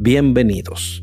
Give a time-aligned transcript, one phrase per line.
[0.00, 1.02] Bienvenidos.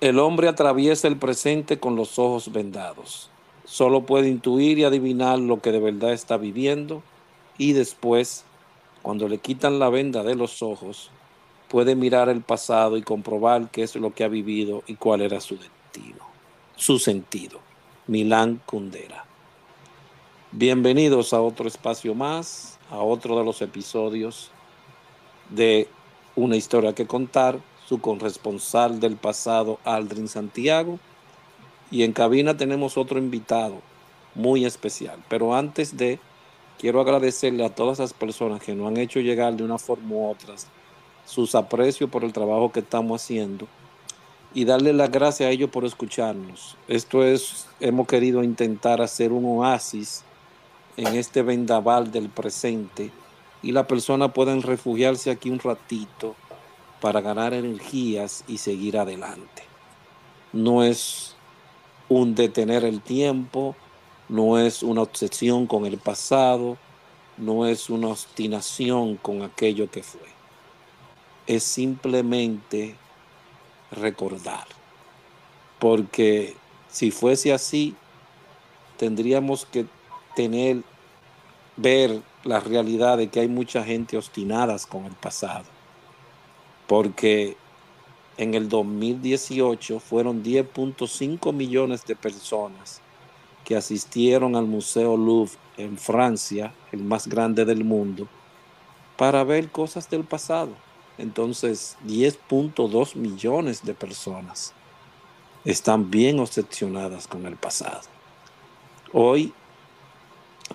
[0.00, 3.30] El hombre atraviesa el presente con los ojos vendados.
[3.64, 7.04] Solo puede intuir y adivinar lo que de verdad está viviendo
[7.56, 8.44] y después,
[9.00, 11.12] cuando le quitan la venda de los ojos,
[11.70, 15.40] puede mirar el pasado y comprobar qué es lo que ha vivido y cuál era
[15.40, 16.26] su destino,
[16.74, 17.60] su sentido.
[18.08, 19.24] Milán Kundera.
[20.50, 24.50] Bienvenidos a otro espacio más, a otro de los episodios
[25.48, 25.86] de
[26.34, 30.98] Una historia que contar, su corresponsal del pasado, Aldrin Santiago.
[31.92, 33.80] Y en cabina tenemos otro invitado
[34.34, 35.22] muy especial.
[35.28, 36.18] Pero antes de,
[36.80, 40.30] quiero agradecerle a todas las personas que nos han hecho llegar de una forma u
[40.30, 40.56] otra
[41.30, 43.68] sus aprecios por el trabajo que estamos haciendo
[44.52, 46.76] y darle las gracias a ellos por escucharnos.
[46.88, 50.24] Esto es, hemos querido intentar hacer un oasis
[50.96, 53.12] en este vendaval del presente
[53.62, 56.34] y la persona pueden refugiarse aquí un ratito
[57.00, 59.62] para ganar energías y seguir adelante.
[60.52, 61.36] No es
[62.08, 63.76] un detener el tiempo,
[64.28, 66.76] no es una obsesión con el pasado,
[67.38, 70.39] no es una obstinación con aquello que fue
[71.46, 72.96] es simplemente
[73.90, 74.66] recordar.
[75.78, 76.54] Porque
[76.88, 77.94] si fuese así,
[78.96, 79.86] tendríamos que
[80.36, 80.82] tener,
[81.76, 85.64] ver la realidad de que hay mucha gente obstinadas con el pasado.
[86.86, 87.56] Porque
[88.36, 93.00] en el 2018 fueron 10.5 millones de personas
[93.64, 98.26] que asistieron al Museo Louvre en Francia, el más grande del mundo,
[99.16, 100.70] para ver cosas del pasado.
[101.20, 104.72] Entonces, 10.2 millones de personas
[105.66, 108.00] están bien obsesionadas con el pasado.
[109.12, 109.52] Hoy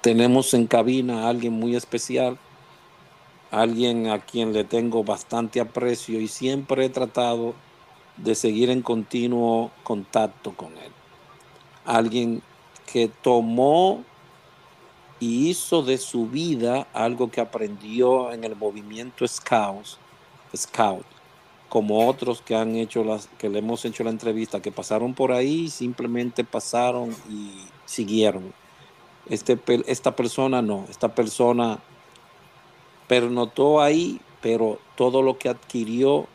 [0.02, 2.38] tenemos en cabina a alguien muy especial,
[3.50, 7.56] alguien a quien le tengo bastante aprecio y siempre he tratado
[8.18, 10.92] de seguir en continuo contacto con él.
[11.86, 12.44] Alguien
[12.86, 14.04] que tomó
[15.20, 19.98] y hizo de su vida algo que aprendió en el movimiento Scouts
[20.56, 21.06] Scout,
[21.70, 25.32] como otros que han hecho las, que le hemos hecho la entrevista, que pasaron por
[25.32, 27.52] ahí, simplemente pasaron y
[27.86, 28.54] siguieron.
[29.30, 31.80] Este, esta persona no, esta persona
[33.08, 36.28] pernotó ahí, pero todo lo que adquirió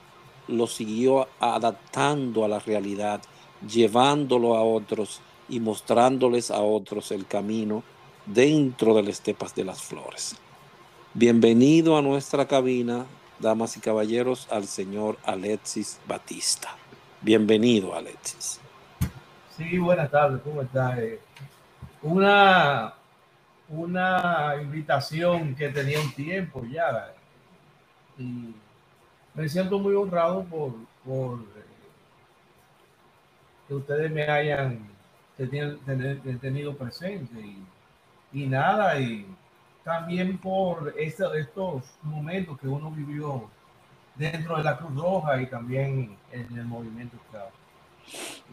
[0.48, 3.22] lo siguió adaptando a la realidad,
[3.66, 7.82] llevándolo a otros y mostrándoles a otros el camino
[8.26, 10.36] dentro de las estepas de las flores.
[11.14, 13.06] Bienvenido a nuestra cabina,
[13.40, 16.76] damas y caballeros, al señor Alexis Batista.
[17.22, 18.60] Bienvenido, Alexis.
[19.56, 20.98] Sí, buenas tardes, ¿cómo está?
[21.00, 21.20] Eh,
[22.02, 22.94] una,
[23.68, 27.14] una invitación que tenía un tiempo ya.
[28.18, 28.54] Y
[29.34, 30.74] me siento muy honrado por,
[31.04, 31.64] por eh,
[33.68, 34.86] que ustedes me hayan
[36.40, 37.56] tenido presente.
[38.32, 39.26] Y nada, y
[39.84, 43.48] también por estos momentos que uno vivió
[44.16, 47.16] dentro de la Cruz Roja y también en el movimiento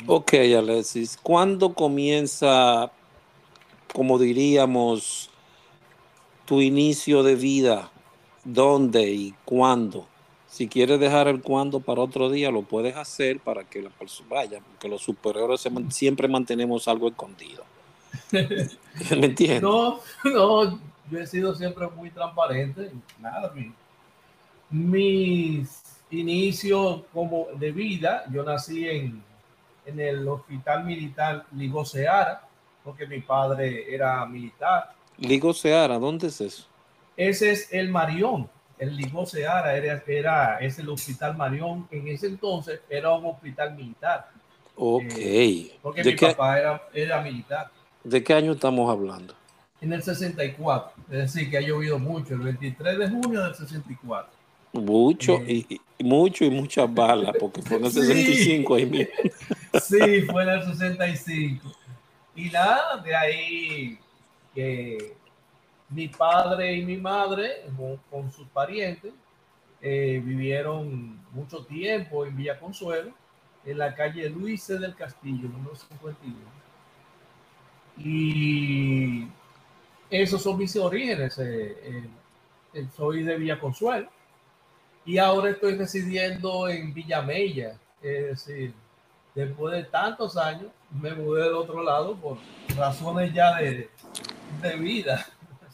[0.05, 2.91] Ok, Alexis, ¿cuándo comienza,
[3.93, 5.29] como diríamos,
[6.45, 7.91] tu inicio de vida?
[8.43, 10.07] ¿Dónde y cuándo?
[10.47, 14.29] Si quieres dejar el cuándo para otro día, lo puedes hacer para que la persona
[14.29, 17.63] vaya, porque los superiores siempre mantenemos algo escondido.
[18.31, 19.61] ¿Me entiendes?
[19.61, 22.91] No, no, yo he sido siempre muy transparente.
[23.19, 23.73] Nada, mi,
[24.69, 29.23] mis inicios como de vida, yo nací en,
[29.85, 32.41] en el Hospital Militar Ligo Seara,
[32.83, 34.93] porque mi padre era militar.
[35.17, 36.67] Ligo Seara, ¿dónde es eso?
[37.15, 38.49] Ese es el Marión.
[38.77, 41.87] El Ligo Seara era, era, es el Hospital Marión.
[41.89, 44.29] En ese entonces era un hospital militar.
[44.75, 45.13] Ok.
[45.17, 47.71] Eh, porque mi papá era, era militar.
[48.03, 49.33] ¿De qué año estamos hablando?
[49.81, 51.03] En el 64.
[51.09, 54.31] Es decir, que ha llovido mucho, el 23 de junio del 64.
[54.73, 59.13] Mucho, eh, y, mucho y muchas balas, porque fue en el 65 ahí mismo.
[59.81, 61.71] Sí, fue en el 65.
[62.35, 63.99] Y nada, de ahí
[64.55, 65.13] que
[65.89, 67.63] mi padre y mi madre,
[68.09, 69.13] con, sus parientes,
[69.81, 73.11] eh, vivieron mucho tiempo en Villa Consuelo,
[73.65, 76.35] en la calle Luis del Castillo, número 51.
[77.99, 79.27] Y
[80.09, 81.37] esos son mis orígenes.
[81.39, 82.03] Eh,
[82.73, 84.09] eh, soy de Villa Consuelo
[85.05, 87.79] y ahora estoy residiendo en Villamella.
[88.01, 88.73] Es decir,
[89.33, 90.67] después de tantos años
[91.01, 92.37] me mudé del otro lado por
[92.75, 93.89] razones ya de,
[94.61, 95.25] de vida.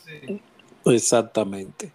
[0.86, 1.92] Exactamente.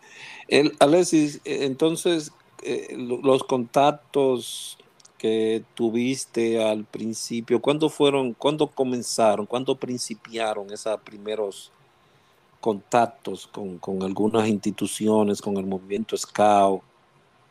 [0.48, 2.32] El, Alexis, entonces,
[2.62, 4.78] eh, los contactos
[5.18, 11.72] que tuviste al principio, ¿cuándo fueron, cuándo comenzaron, cuándo principiaron esos primeros
[12.60, 16.82] contactos con, con algunas instituciones, con el movimiento Scout?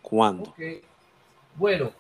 [0.02, 0.54] ¿Cuándo?
[1.56, 1.92] Bueno,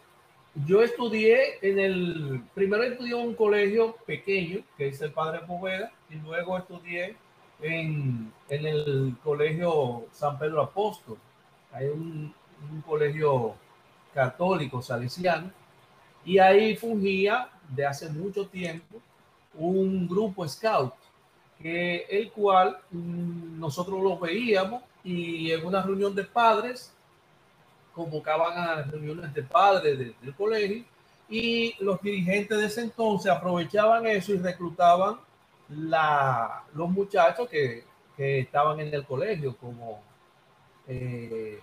[0.66, 5.92] yo estudié en el, primero estudié en un colegio pequeño, que es el Padre Poveda,
[6.10, 7.16] y luego estudié
[7.62, 11.18] en, en el colegio San Pedro Apóstol.
[11.72, 12.34] Hay un,
[12.72, 13.56] un colegio
[14.14, 15.52] católico salesiano,
[16.24, 19.02] y ahí fungía de hace mucho tiempo
[19.54, 20.94] un grupo scout,
[21.62, 26.94] que el cual mm, nosotros lo veíamos y en una reunión de padres
[27.94, 30.84] convocaban a reuniones de padres del colegio
[31.30, 35.18] y los dirigentes de ese entonces aprovechaban eso y reclutaban
[35.70, 37.84] la, los muchachos que,
[38.16, 40.02] que estaban en el colegio, como
[40.88, 41.60] eh,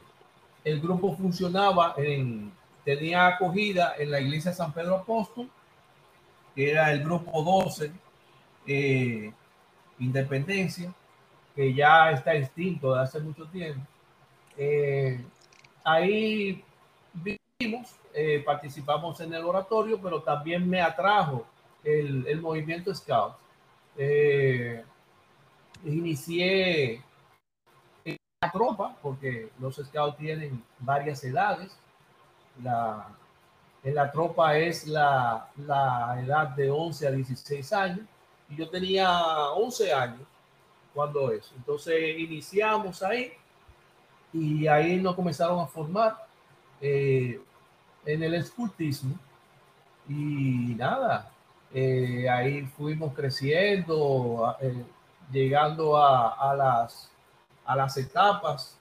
[0.65, 2.53] el grupo funcionaba en,
[2.85, 5.49] tenía acogida en la iglesia San Pedro Apóstol,
[6.55, 7.91] que era el grupo 12,
[8.67, 9.33] eh,
[9.99, 10.93] Independencia,
[11.55, 13.87] que ya está extinto de hace mucho tiempo.
[14.57, 15.25] Eh,
[15.85, 16.65] ahí
[17.13, 17.95] vivimos,
[18.45, 21.47] participamos en el oratorio, pero también me atrajo
[21.83, 23.35] el, el movimiento Scout
[23.97, 24.85] eh,
[25.85, 27.03] inicié
[28.41, 31.77] la tropa, porque los scouts tienen varias edades.
[32.63, 33.09] La,
[33.83, 38.07] en la tropa es la, la edad de 11 a 16 años,
[38.55, 39.11] yo tenía
[39.51, 40.21] 11 años
[40.93, 41.53] cuando eso.
[41.57, 43.33] Entonces iniciamos ahí
[44.33, 46.17] y ahí nos comenzaron a formar
[46.81, 47.41] eh,
[48.05, 49.15] en el escultismo
[50.09, 51.31] y nada,
[51.73, 54.85] eh, ahí fuimos creciendo, eh,
[55.33, 57.11] llegando a, las,
[57.65, 58.79] a las etapas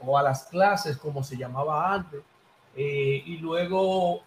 [0.00, 2.22] o a las clases, como se llamaba antes.
[2.74, 4.22] y luego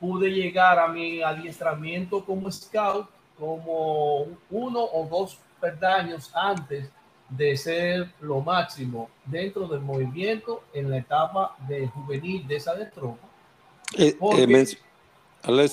[0.00, 3.08] pude llegar a mi adiestramiento como scout
[3.38, 6.88] como uno o dos peldaños antes
[7.28, 12.86] de ser lo máximo dentro del movimiento en la etapa de juvenil de esa de
[12.86, 13.26] tropa.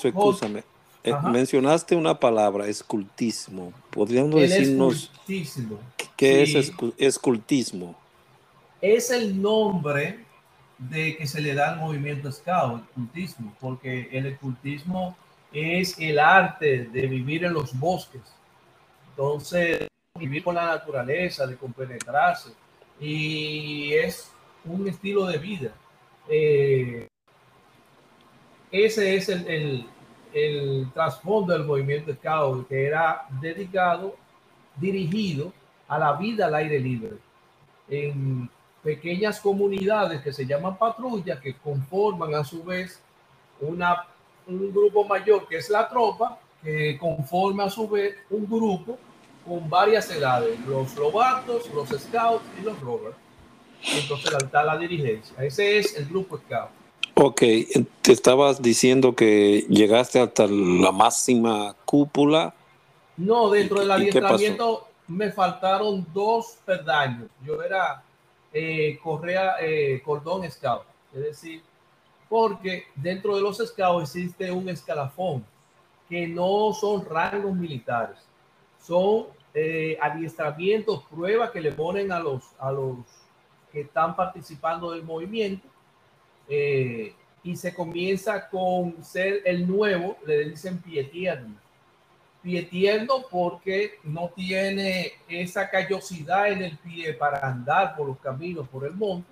[0.09, 0.63] escúchame.
[1.03, 3.73] Eh, mencionaste una palabra, escultismo.
[3.89, 5.11] ¿Podríamos decirnos
[6.15, 7.95] qué es escultismo?
[8.81, 10.19] Es el nombre
[10.77, 15.15] de que se le da al movimiento scout, escultismo, porque el escultismo
[15.51, 18.21] es el arte de vivir en los bosques.
[19.09, 19.87] Entonces,
[20.17, 22.51] vivir con la naturaleza, de compenetrarse,
[22.99, 24.31] y es
[24.65, 25.71] un estilo de vida.
[26.29, 27.07] Eh,
[28.71, 29.85] ese es el,
[30.33, 34.15] el trasfondo del movimiento Scout, que era dedicado,
[34.77, 35.51] dirigido
[35.87, 37.17] a la vida al aire libre,
[37.89, 38.49] en
[38.81, 43.01] pequeñas comunidades que se llaman patrullas, que conforman a su vez
[43.59, 44.05] una,
[44.47, 48.97] un grupo mayor que es la tropa, que conforma a su vez un grupo
[49.45, 53.15] con varias edades, los lobatos, los scouts y los rovers.
[53.83, 55.35] Entonces está la dirigencia.
[55.43, 56.69] Ese es el grupo scout.
[57.15, 57.41] Ok,
[58.01, 62.53] te estabas diciendo que llegaste hasta la máxima cúpula.
[63.17, 67.27] No, dentro del adiestramiento me faltaron dos perdaños.
[67.45, 68.03] Yo era
[68.53, 70.83] eh, correa, eh, cordón scout,
[71.13, 71.61] es decir,
[72.31, 75.45] porque dentro de los scouts existe un escalafón
[76.07, 78.19] que no son rangos militares,
[78.81, 82.99] son eh, adiestramientos, pruebas que le ponen a los, a los
[83.69, 85.67] que están participando del movimiento
[86.47, 91.57] eh, y se comienza con ser el nuevo, le dicen pie tierno.
[93.29, 98.93] Porque no tiene esa callosidad en el pie para andar por los caminos, por el
[98.93, 99.29] monte,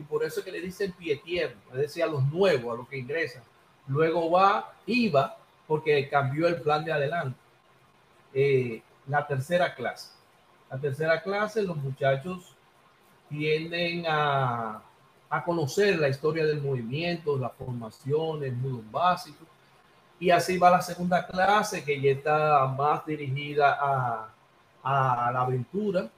[0.00, 2.88] y por eso que le dicen pie tierno, es decir, a los nuevos, a los
[2.88, 3.42] que ingresan.
[3.86, 7.38] Luego va, iba, porque cambió el plan de adelante.
[8.34, 10.10] Eh, la tercera clase.
[10.70, 12.54] La tercera clase, los muchachos
[13.28, 14.82] tienden a
[15.30, 19.46] a conocer la historia del movimiento, las formaciones, nudos básicos.
[20.18, 24.28] Y así va la segunda clase, que ya está más dirigida a,
[24.82, 26.10] a la aventura,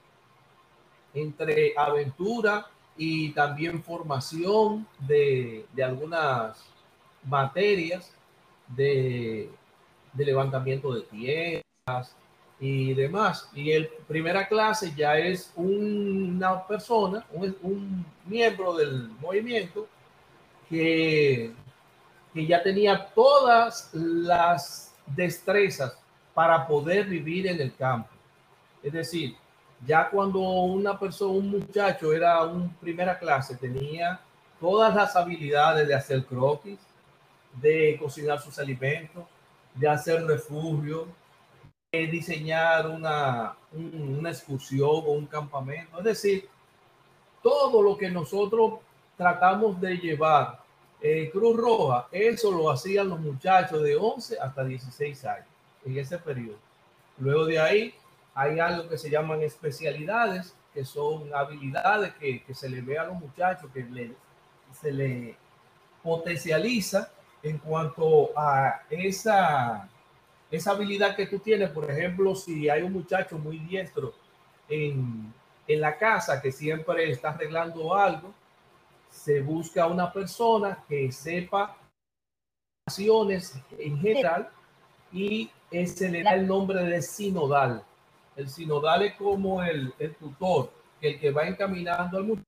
[1.13, 2.65] entre aventura
[2.97, 6.63] y también formación de, de algunas
[7.23, 8.11] materias
[8.67, 9.49] de,
[10.13, 12.15] de, levantamiento de tierras
[12.59, 13.49] y demás.
[13.53, 19.87] Y el primera clase ya es una persona, un, un miembro del movimiento
[20.69, 21.51] que,
[22.33, 25.97] que ya tenía todas las destrezas
[26.33, 28.09] para poder vivir en el campo.
[28.81, 29.35] Es decir,
[29.85, 34.19] ya cuando una persona, un muchacho era un primera clase, tenía
[34.59, 36.79] todas las habilidades de hacer croquis,
[37.61, 39.23] de cocinar sus alimentos,
[39.75, 41.07] de hacer refugio,
[41.91, 45.97] de diseñar una, una excursión o un campamento.
[45.99, 46.49] Es decir,
[47.41, 48.79] todo lo que nosotros
[49.17, 50.59] tratamos de llevar
[51.01, 55.47] eh, Cruz Roja, eso lo hacían los muchachos de 11 hasta 16 años
[55.85, 56.57] en ese periodo.
[57.17, 57.93] Luego de ahí
[58.35, 63.05] hay algo que se llaman especialidades, que son habilidades que, que se le ve a
[63.05, 64.15] los muchachos, que
[64.79, 65.37] se le
[66.01, 67.11] potencializa
[67.43, 69.87] en cuanto a esa,
[70.49, 71.69] esa habilidad que tú tienes.
[71.69, 74.13] Por ejemplo, si hay un muchacho muy diestro
[74.67, 75.31] en,
[75.67, 78.33] en la casa que siempre está arreglando algo,
[79.09, 81.77] se busca una persona que sepa
[82.87, 84.49] acciones en general
[85.11, 85.51] y
[85.85, 87.85] se le da el nombre de sinodal
[88.35, 90.71] el sinodal es como el, tutor,
[91.01, 92.47] el que va encaminando al muchacho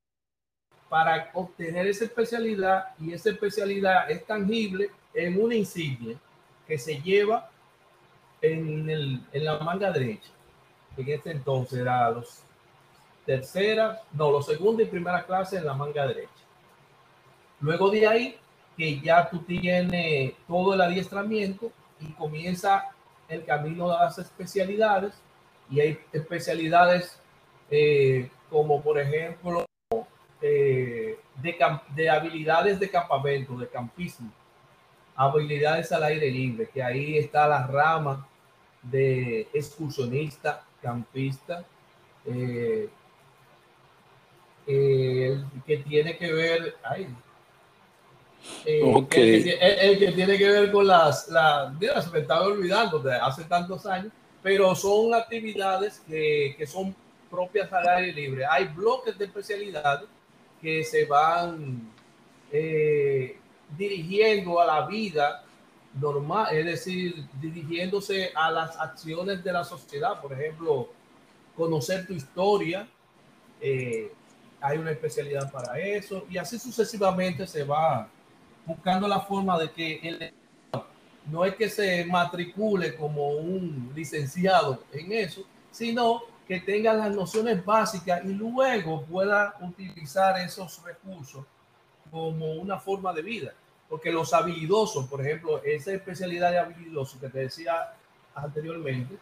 [0.89, 6.17] para obtener esa especialidad y esa especialidad es tangible en una insignia
[6.67, 7.49] que se lleva
[8.41, 10.29] en la manga derecha.
[10.97, 12.45] En este entonces era los
[13.25, 16.29] tercera, no, los segunda y primera clase en la manga derecha.
[17.59, 18.37] Luego de ahí,
[18.77, 22.85] que ya tú tienes todo el adiestramiento y comienza
[23.27, 25.13] el camino de las especialidades
[25.69, 27.19] y hay especialidades
[27.69, 29.65] eh, como por ejemplo
[30.41, 31.55] eh, de,
[31.95, 34.31] de, habilidades de campamento, de campismo,
[35.15, 38.27] habilidades al aire libre, que ahí está la rama
[38.83, 41.65] de excursionista, campista,
[42.25, 42.89] eh,
[44.67, 47.07] que tiene que ver, ay,
[48.65, 53.43] el, que, tiene que ver con las, las mira, se me estaba olvidando de hace
[53.45, 54.11] tantos años,
[54.45, 56.95] pero son actividades que, que son
[57.31, 58.45] propias al aire libre.
[58.45, 60.07] Hay bloques de especialidades
[60.61, 61.91] que se van
[62.51, 63.39] eh,
[63.75, 65.43] dirigiendo a la vida
[65.99, 70.89] normal, es decir, dirigiéndose a las acciones de la sociedad, por ejemplo,
[71.57, 72.87] conocer tu historia,
[73.59, 74.11] eh,
[74.61, 78.07] hay una especialidad para eso, y así sucesivamente se va
[78.63, 80.33] buscando la forma de que el
[81.27, 87.63] no es que se matricule como un licenciado en eso, sino que tenga las nociones
[87.65, 91.43] básicas y luego pueda utilizar esos recursos
[92.11, 93.53] como una forma de vida.
[93.89, 97.93] Porque los habilidosos, por ejemplo, esa especialidad de habilidoso que te decía
[98.35, 99.17] anteriormente,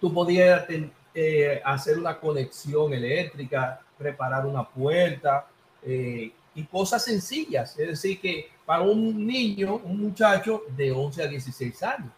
[0.00, 0.66] tú podías
[1.14, 5.46] eh, hacer una conexión eléctrica, preparar una puerta
[5.82, 7.78] eh, y cosas sencillas.
[7.78, 12.12] Es decir, que para un niño, un muchacho de 11 a 16 años,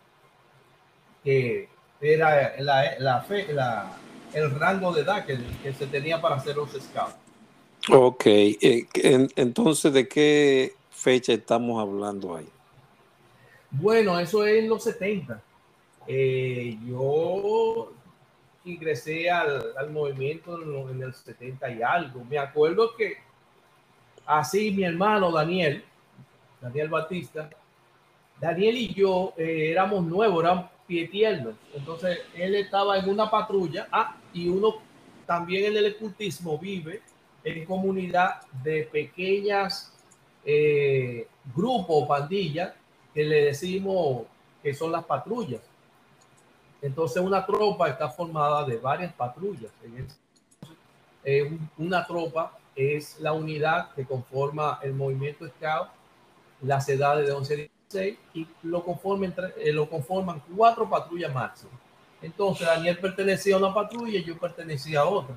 [1.22, 1.68] que
[2.00, 3.96] era la, la, la
[4.32, 7.14] el rango de edad que, que, se tenía para hacer los scouts.
[7.90, 8.86] Ok, eh,
[9.36, 12.48] entonces, ¿de qué fecha estamos hablando ahí?
[13.70, 15.42] Bueno, eso es en los 70.
[16.06, 17.92] Eh, yo
[18.64, 22.24] ingresé al, al movimiento en, en, el 70 y algo.
[22.24, 23.16] Me acuerdo que
[24.26, 25.84] así mi hermano Daniel,
[26.60, 27.50] Daniel Batista,
[28.40, 31.54] Daniel y yo eh, éramos nuevos, éramos pie tiernos.
[31.74, 33.88] Entonces él estaba en una patrulla.
[33.90, 34.76] Ah, y uno
[35.26, 37.02] también en el ocultismo vive
[37.44, 39.92] en comunidad de pequeñas
[40.44, 42.72] eh, grupos, pandillas,
[43.12, 44.22] que le decimos
[44.62, 45.60] que son las patrullas.
[46.80, 49.70] Entonces una tropa está formada de varias patrullas.
[51.24, 55.88] Eh, una tropa es la unidad que conforma el movimiento Scout
[56.62, 61.70] las edades de 11 a 16 y lo, conforman, eh, lo conforman cuatro patrullas máximo.
[62.20, 65.36] Entonces Daniel pertenecía a una patrulla y yo pertenecía a otra.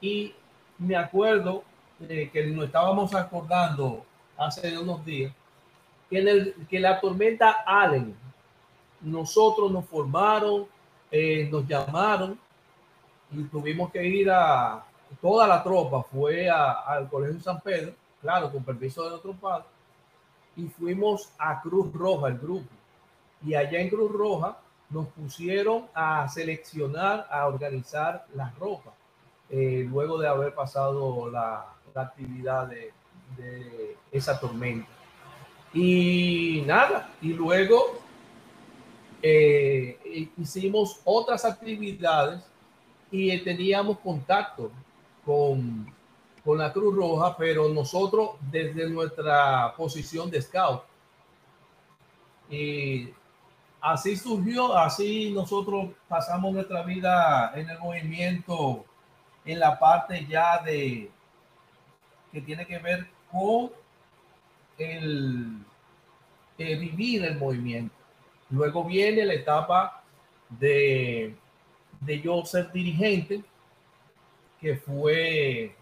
[0.00, 0.34] Y
[0.78, 1.62] me acuerdo
[2.00, 4.04] eh, que nos estábamos acordando
[4.36, 5.32] hace unos días
[6.10, 8.14] que, en el, que la tormenta Allen,
[9.00, 10.66] nosotros nos formaron,
[11.10, 12.38] eh, nos llamaron
[13.30, 14.84] y tuvimos que ir a,
[15.20, 19.64] toda la tropa fue al Colegio San Pedro, claro, con permiso de otro padre
[20.56, 22.68] y fuimos a Cruz Roja, el grupo.
[23.44, 24.58] Y allá en Cruz Roja
[24.90, 28.94] nos pusieron a seleccionar, a organizar las ropas,
[29.50, 32.92] eh, luego de haber pasado la, actividad de,
[34.12, 34.88] esa tormenta.
[35.72, 37.98] Y nada, y luego
[39.22, 42.42] eh, hicimos otras actividades
[43.10, 44.70] y teníamos contacto
[45.24, 45.90] con,
[46.46, 50.84] con la Cruz Roja, pero nosotros desde nuestra posición de scout.
[52.48, 53.08] Y
[53.80, 58.84] así surgió, así nosotros pasamos nuestra vida en el movimiento,
[59.44, 61.10] en la parte ya de
[62.30, 63.72] que tiene que ver con
[64.78, 65.64] el,
[66.56, 67.92] vivir el movimiento.
[68.50, 70.00] Luego viene la etapa
[70.48, 71.34] de,
[72.02, 73.42] de yo ser dirigente,
[74.60, 75.74] que fue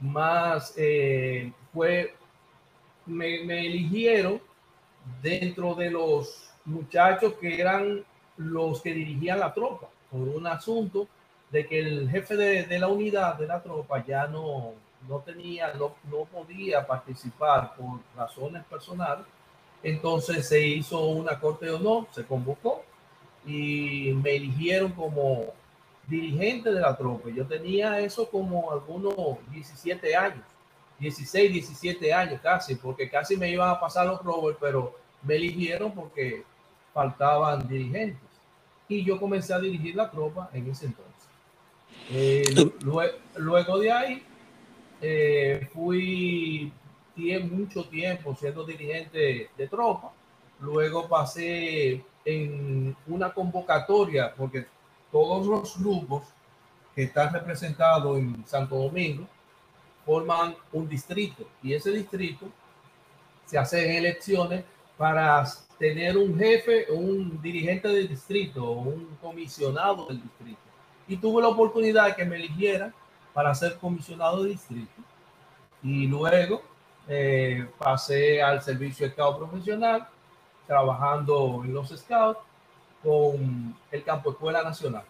[0.00, 2.14] más, eh, fue,
[3.06, 4.40] me, eligieron
[5.22, 8.04] dentro de los muchachos que eran
[8.36, 11.08] los que dirigían la tropa, por un asunto
[11.50, 14.72] de que el jefe de, la unidad de la tropa ya no,
[15.08, 19.26] no tenía, no, no podía participar por razones personales.
[19.82, 22.84] Entonces se hizo una corte de honor, se convocó
[23.46, 25.46] y me eligieron como
[26.10, 27.30] dirigente de la tropa.
[27.30, 29.14] Yo tenía eso como algunos
[29.50, 30.44] 17 años,
[30.98, 35.92] 16, 17 años casi, porque casi me iban a pasar los Robert, pero me eligieron
[35.92, 36.44] porque
[36.92, 38.28] faltaban dirigentes.
[38.88, 41.28] Y yo comencé a dirigir la tropa en ese entonces.
[42.10, 42.42] Eh,
[43.36, 44.22] luego, de ahí,
[45.00, 46.72] eh, fui
[47.50, 50.12] mucho tiempo siendo dirigente de tropa.
[50.60, 54.66] Luego pasé en una convocatoria, porque
[55.10, 56.24] todos los grupos
[56.94, 59.26] que están representados en Santo Domingo
[60.04, 62.46] forman un distrito y ese distrito
[63.46, 64.64] se hace en elecciones
[64.96, 65.44] para
[65.78, 70.60] tener un jefe, un dirigente del distrito, un comisionado del distrito.
[71.08, 72.92] Y tuve la oportunidad de que me eligiera
[73.32, 75.02] para ser comisionado de distrito.
[75.82, 76.62] Y luego
[77.08, 80.06] eh, pasé al servicio de scout profesional,
[80.66, 82.38] trabajando en los scouts
[83.02, 85.04] con el campo escuela nacional.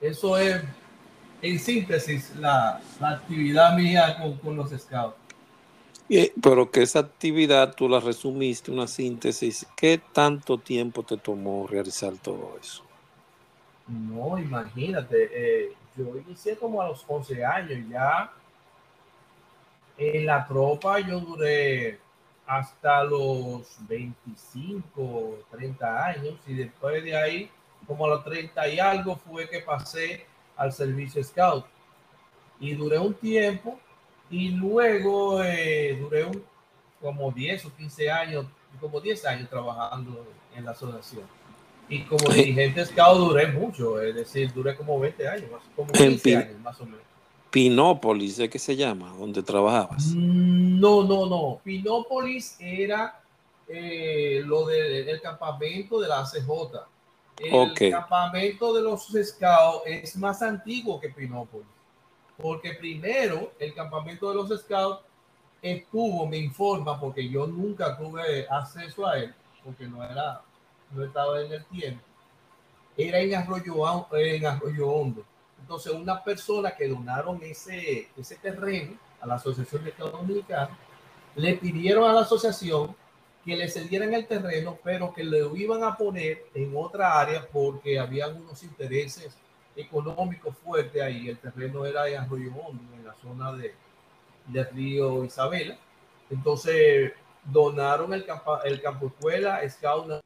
[0.00, 0.62] Eso es,
[1.42, 5.28] en síntesis, la, la actividad mía con, con los scouts
[6.40, 12.14] pero que esa actividad tú la resumiste, una síntesis, ¿qué tanto tiempo te tomó realizar
[12.16, 12.82] todo eso?
[13.86, 18.32] No, imagínate, eh, yo inicié como a los 11 años, ya
[19.98, 21.98] en la tropa yo duré
[22.48, 27.50] hasta los 25, 30 años y después de ahí,
[27.86, 30.24] como a los 30 y algo, fue que pasé
[30.56, 31.66] al servicio scout
[32.58, 33.78] y duré un tiempo
[34.30, 36.42] y luego eh, duré un,
[37.02, 38.46] como 10 o 15 años,
[38.80, 41.24] como 10 años trabajando en la asociación.
[41.86, 46.60] Y como dirigente scout duré mucho, es decir, duré como 20 años, como 15 años
[46.60, 47.02] más o menos.
[47.50, 49.14] Pinópolis, ¿de qué se llama?
[49.18, 50.06] ¿Dónde trabajabas?
[50.14, 51.60] No, no, no.
[51.64, 53.20] Pinópolis era
[53.68, 56.80] eh, lo del campamento de la CJ.
[57.38, 61.78] El campamento de los scouts es más antiguo que Pinópolis
[62.40, 65.00] porque primero el campamento de los scouts
[65.60, 69.34] estuvo, me informa, porque yo nunca tuve acceso a él,
[69.64, 70.40] porque no era,
[70.92, 72.02] no estaba en el tiempo,
[72.96, 75.24] era en Arroyo, en Arroyo Hondo.
[75.60, 80.76] Entonces, una persona que donaron ese, ese terreno a la Asociación de Estados Dominicanos,
[81.34, 82.96] le pidieron a la asociación
[83.44, 87.98] que le cedieran el terreno, pero que le iban a poner en otra área porque
[87.98, 89.36] había unos intereses
[89.76, 91.28] económico fuerte ahí.
[91.28, 93.74] El terreno era en Arroyo Hondo, en la zona de,
[94.46, 95.78] de Río Isabela.
[96.30, 97.12] Entonces
[97.44, 100.20] donaron el, campo, el campo escuela Scout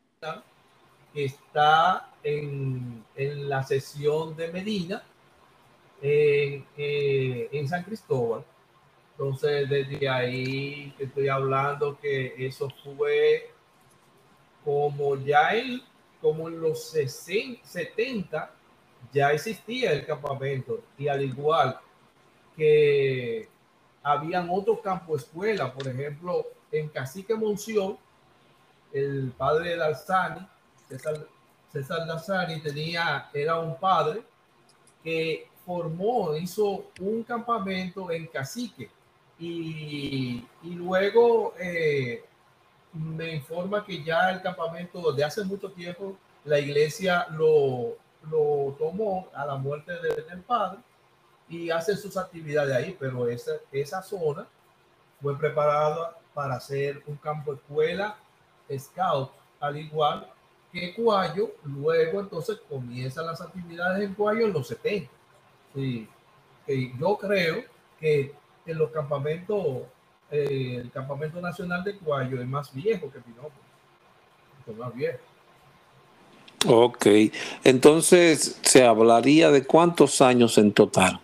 [1.14, 5.02] que está en, en, la sesión de Medina,
[6.02, 8.44] eh, en San Cristóbal.
[9.12, 13.50] Entonces, desde ahí estoy hablando que eso fue
[14.64, 15.80] como ya en,
[16.20, 18.50] como en los 60, 70,
[19.12, 21.78] ya existía el campamento y al igual
[22.56, 23.48] que
[24.02, 27.96] habían otros campos escuela, por ejemplo, en Cacique Monción,
[28.92, 30.46] el padre de Alzani,
[30.88, 31.26] César,
[31.72, 32.06] César
[32.62, 34.22] tenía, era un padre
[35.02, 38.90] que formó, hizo un campamento en Cacique
[39.38, 42.24] y, y luego eh,
[42.92, 47.96] me informa que ya el campamento de hace mucho tiempo la iglesia lo,
[48.30, 50.78] lo tomó a la muerte del padre
[51.48, 54.46] y hace sus actividades ahí, pero esa, esa zona
[55.20, 58.16] fue preparada para hacer un campo escuela
[58.78, 60.28] scout al igual
[60.72, 65.10] que Cuayo, luego entonces comienzan las actividades en Cuayo en los 70.
[65.74, 66.08] Sí,
[66.98, 67.64] yo creo
[67.98, 68.34] que
[68.66, 69.82] en los campamentos,
[70.30, 73.56] eh, el campamento nacional de Cuayo es más viejo que Pinópolis,
[74.66, 75.18] es más viejo.
[76.66, 77.06] Ok,
[77.64, 81.20] entonces se hablaría de cuántos años en total.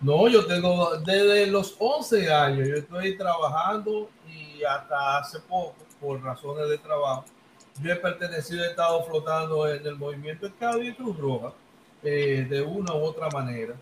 [0.00, 6.22] No, yo tengo desde los 11 años, yo estoy trabajando y hasta hace poco, por
[6.22, 7.24] razones de trabajo,
[7.82, 11.54] yo he pertenecido, he estado flotando en el movimiento Escado y Cruz Roja
[12.04, 13.74] eh, de una u otra manera.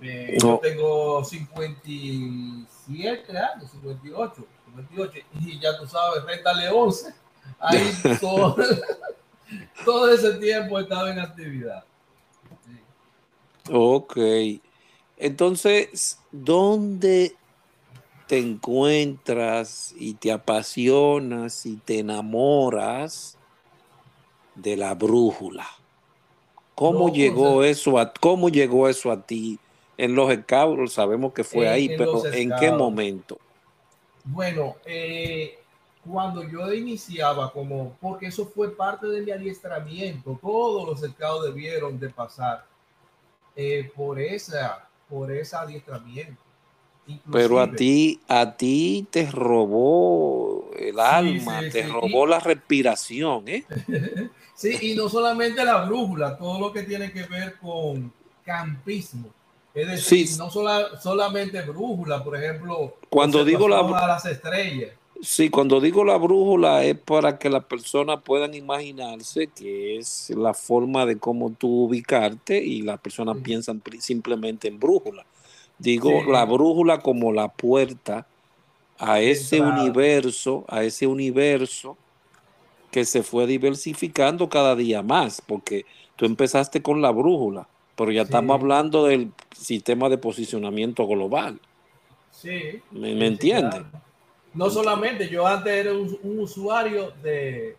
[0.00, 7.14] Eh, yo tengo 57 años, 58, 58, y ya tú sabes, réstale 11.
[7.58, 8.56] Ahí todo,
[9.84, 11.82] todo ese tiempo he estado en actividad.
[13.70, 14.16] Ok.
[15.16, 17.34] Entonces, ¿dónde
[18.26, 23.36] te encuentras y te apasionas y te enamoras
[24.54, 25.66] de la brújula?
[26.80, 29.58] ¿Cómo llegó eso a cómo llegó eso a ti?
[29.98, 33.38] En los escabros sabemos que fue ahí, pero ¿en qué momento?
[34.24, 35.58] Bueno, eh,
[36.10, 42.00] cuando yo iniciaba como, porque eso fue parte de mi adiestramiento, todos los escados debieron
[42.00, 42.64] de pasar
[43.54, 46.40] eh, por esa por ese adiestramiento.
[47.30, 53.66] Pero a ti, a ti te robó el alma, te robó la respiración, ¿eh?
[54.60, 58.12] sí, y no solamente la brújula, todo lo que tiene que ver con
[58.44, 59.28] campismo.
[59.72, 64.90] Es decir, no solamente brújula, por ejemplo, cuando digo la las estrellas.
[65.22, 70.54] Sí, cuando digo la brújula es para que las personas puedan imaginarse que es la
[70.54, 75.24] forma de cómo tú ubicarte y las personas piensan simplemente en brújula.
[75.78, 78.26] Digo la brújula como la puerta
[78.98, 81.96] a ese universo, a ese universo
[82.90, 88.22] que se fue diversificando cada día más, porque tú empezaste con la brújula, pero ya
[88.22, 91.60] estamos hablando del sistema de posicionamiento global.
[92.30, 92.80] Sí.
[92.90, 93.82] ¿Me, me entiendes?
[94.52, 97.76] No solamente, yo antes era un, usuario de,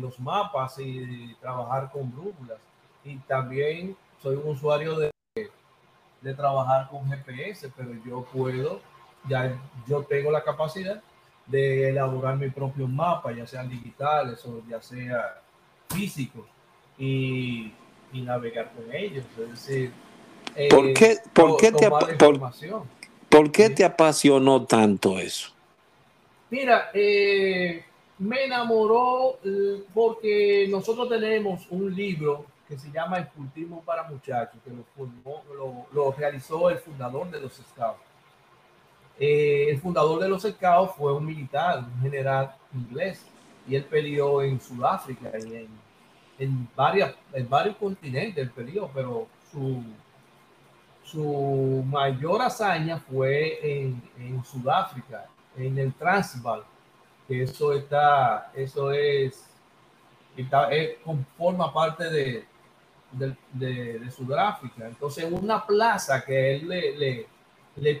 [0.00, 2.58] los mapas y trabajar con brújulas.
[3.04, 5.10] Y también soy un usuario de,
[6.20, 8.80] de trabajar con GPS, pero yo puedo,
[9.28, 11.00] ya yo tengo la capacidad
[11.46, 15.40] de elaborar mi propio mapa, ya sean digitales o ya sea
[15.88, 16.44] físicos,
[16.98, 17.72] y,
[18.12, 19.24] navegar con ellos.
[19.38, 19.92] Es decir,
[20.70, 21.90] ¿por qué, eh, por qué, te,
[23.28, 25.50] por, qué te apasionó tanto eso?
[26.48, 27.84] Mira, eh,
[28.18, 34.60] me enamoró eh, porque nosotros tenemos un libro que se llama El cultivo para muchachos,
[34.64, 38.13] que lo, realizó el fundador de los Scouts.
[39.18, 43.24] Eh, el fundador de los Scouts fue un militar, un general inglés,
[43.66, 45.68] y él peleó en Sudáfrica y en,
[46.38, 49.82] en, varias, en varios continentes, peleó, pero su,
[51.04, 56.64] su mayor hazaña fue en, en Sudáfrica en el Transvaal,
[57.28, 59.44] que eso está, eso es,
[60.36, 60.68] está,
[61.38, 62.44] forma parte de,
[63.52, 64.86] de, Sudáfrica.
[64.86, 67.26] Entonces, una plaza que él le, le,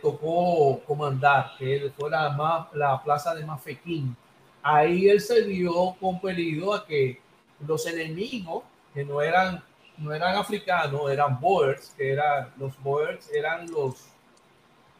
[0.00, 4.16] tocó comandar, que fue la, la plaza de Mafequín,
[4.62, 7.20] ahí él se vio compelido a que
[7.66, 9.62] los enemigos, que no eran,
[9.98, 14.14] no eran africanos, eran Boers, que eran, los Boers eran los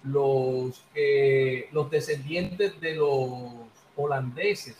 [0.05, 0.85] los,
[1.73, 3.53] los descendientes de los
[3.97, 4.77] holandeses,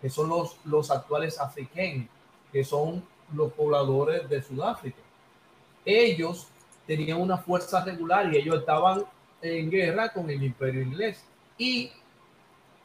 [0.00, 2.08] que son los, los actuales africanos,
[2.52, 4.98] que son los pobladores de Sudáfrica.
[5.84, 6.48] Ellos
[6.86, 9.04] tenían una fuerza regular y ellos estaban
[9.42, 11.24] en guerra con el imperio inglés.
[11.56, 11.90] Y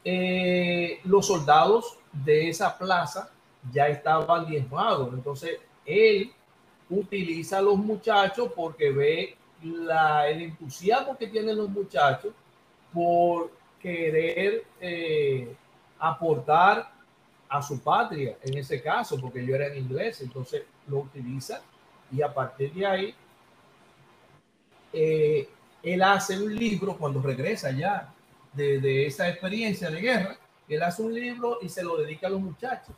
[0.03, 3.31] eh, los soldados de esa plaza
[3.71, 5.13] ya estaban diezmados.
[5.13, 6.31] Entonces, él
[6.89, 12.33] utiliza a los muchachos porque ve el entusiasmo que tienen los muchachos
[12.93, 15.55] por querer eh,
[15.99, 16.91] aportar
[17.49, 21.61] a su patria, en ese caso, porque yo era en inglés, entonces lo utiliza
[22.11, 23.15] y a partir de ahí,
[24.91, 25.49] eh,
[25.83, 28.13] él hace un libro cuando regresa ya
[28.53, 30.37] de, esa experiencia de guerra,
[30.69, 32.95] él hace un libro y se lo dedica a los muchachos.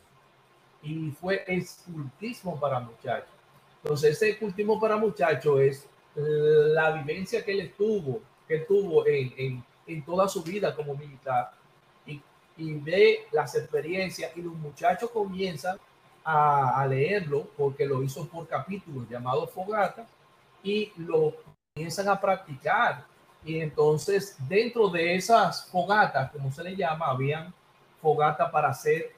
[0.82, 3.28] Y fue escultismo para muchachos.
[3.82, 10.04] Entonces, ese cultismo para muchachos es la vivencia que él estuvo, que tuvo en, en,
[10.04, 11.50] toda su vida como militar
[12.06, 12.20] y,
[12.56, 15.78] y, ve las experiencias y los muchachos comienzan
[16.24, 20.06] a, a, leerlo porque lo hizo por capítulos llamado Fogata
[20.62, 21.34] y lo
[21.76, 23.04] comienzan a practicar.
[23.44, 27.52] Y entonces dentro de esas fogatas, como se le llama, habían
[28.00, 29.14] fogata para hacer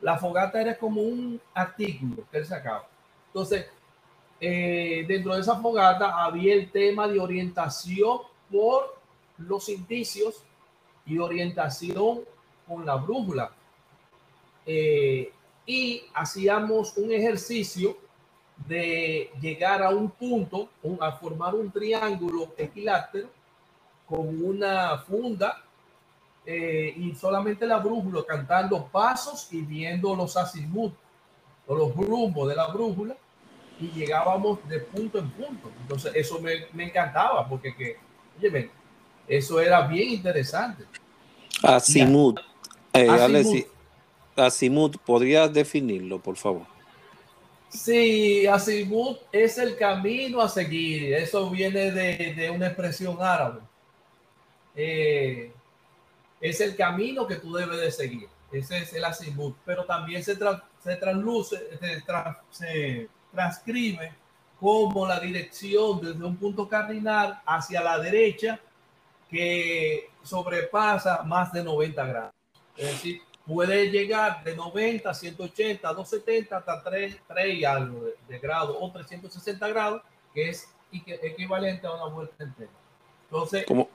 [0.00, 2.86] La fogata era como un artículo que él sacaba.
[3.28, 3.66] Entonces,
[4.38, 8.18] eh, dentro de esa fogata había el tema de orientación
[8.50, 8.98] por
[9.38, 10.44] los indicios
[11.06, 12.20] y orientación
[12.68, 13.50] con la brújula.
[14.66, 15.32] Eh,
[15.64, 17.96] y hacíamos un ejercicio
[18.56, 20.68] de llegar a un punto,
[21.00, 23.28] a formar un triángulo equilátero
[24.06, 25.62] con una funda
[26.46, 30.92] eh, y solamente la brújula cantando pasos y viendo los azimut
[31.66, 33.16] o los rumbos de la brújula
[33.80, 35.70] y llegábamos de punto en punto.
[35.80, 37.96] Entonces eso me, me encantaba porque que,
[38.38, 38.70] oye,
[39.26, 40.84] eso era bien interesante.
[41.62, 42.38] Azimut.
[42.92, 43.66] Eh, azimut.
[44.36, 46.73] Azimut, ¿podrías definirlo, por favor?
[47.74, 51.12] Sí, Azimut es el camino a seguir.
[51.12, 53.60] Eso viene de, de una expresión árabe.
[54.76, 55.52] Eh,
[56.40, 58.28] es el camino que tú debes de seguir.
[58.52, 59.56] Ese es el Azimut.
[59.64, 61.68] Pero también se, se transluce,
[62.52, 64.12] se, transcribe
[64.60, 68.60] como la dirección desde un punto cardinal hacia la derecha
[69.28, 72.32] que sobrepasa más de 90 grados.
[73.46, 78.90] Puede llegar de 90 a 180, 270 hasta 3, 3 y algo de, grado o
[78.90, 80.02] 360 grados,
[80.32, 82.70] que es equivalente a una vuelta entera.
[83.24, 83.88] Entonces, como,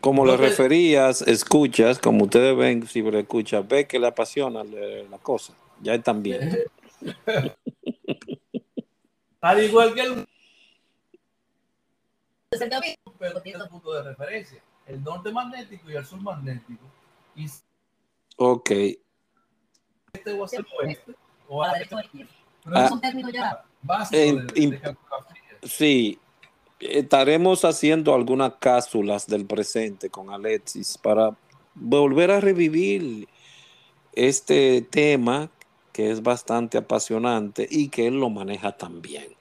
[0.00, 5.18] como le referías, escuchas, como ustedes ven, si le escuchas, ve que le apasiona la
[5.18, 5.54] cosa.
[5.80, 6.58] Ya están bien.
[9.40, 10.26] Al igual que el
[13.18, 16.84] pero tiene punto de referencia, el norte magnético y el sur magnético.
[17.36, 17.46] Y
[18.42, 18.70] Ok.
[18.70, 21.14] Este o hacia el oeste.
[21.46, 21.74] O a
[25.62, 26.18] Sí,
[26.78, 31.36] estaremos haciendo algunas cápsulas del presente con Alexis para
[31.74, 33.28] volver a revivir
[34.14, 35.50] este tema
[35.92, 39.36] que es bastante apasionante y que él lo maneja también.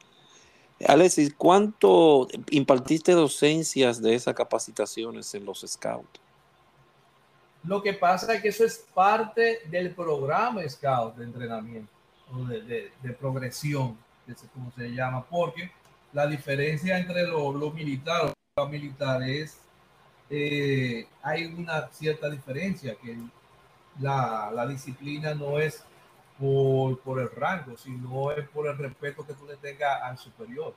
[0.85, 6.19] Alexis, ¿cuánto impartiste docencias de esas capacitaciones en los Scouts?
[7.63, 11.91] Lo que pasa es que eso es parte del programa Scout de entrenamiento,
[12.31, 13.97] o de, de, progresión,
[14.53, 15.71] como se llama, porque
[16.13, 19.59] la diferencia entre lo, lo militar o lo militar es,
[20.29, 23.17] eh, hay una cierta diferencia, que
[23.99, 25.83] la, la disciplina no es
[26.39, 30.73] por, por, el rango, sino es por el respeto que tú le tengas al superior.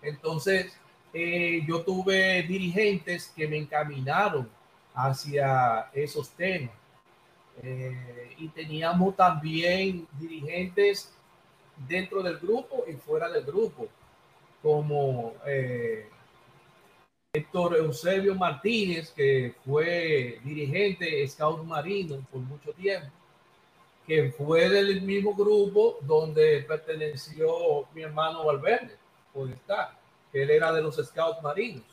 [0.00, 0.72] Entonces,
[1.12, 4.48] eh, yo tuve dirigentes que me encaminaron
[4.94, 6.74] hacia esos temas.
[7.62, 11.12] Eh, y teníamos también dirigentes
[11.86, 13.88] dentro del grupo y fuera del grupo,
[14.62, 16.08] como eh,
[17.32, 23.08] Héctor Eusebio Martínez, que fue dirigente Scout Marino por mucho tiempo,
[24.06, 28.96] que fue del mismo grupo donde perteneció mi hermano Valverde,
[29.32, 29.98] por estar,
[30.30, 31.84] que él era de los Scouts Marinos.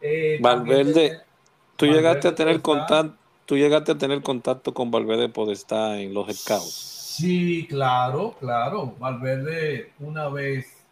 [0.00, 1.22] Eh, Valverde.
[1.76, 6.34] Tú llegaste a tener contacto, tú llegaste a tener contacto con Valverde Podestá en los
[6.34, 6.94] scouts.
[7.16, 8.94] Sí, claro, claro.
[8.98, 10.84] Valverde una vez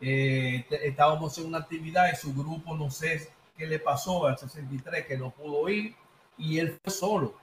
[0.00, 5.06] eh, estábamos en una actividad y su grupo no sé qué le pasó al 63
[5.06, 5.94] que no pudo ir
[6.38, 7.34] y él fue solo.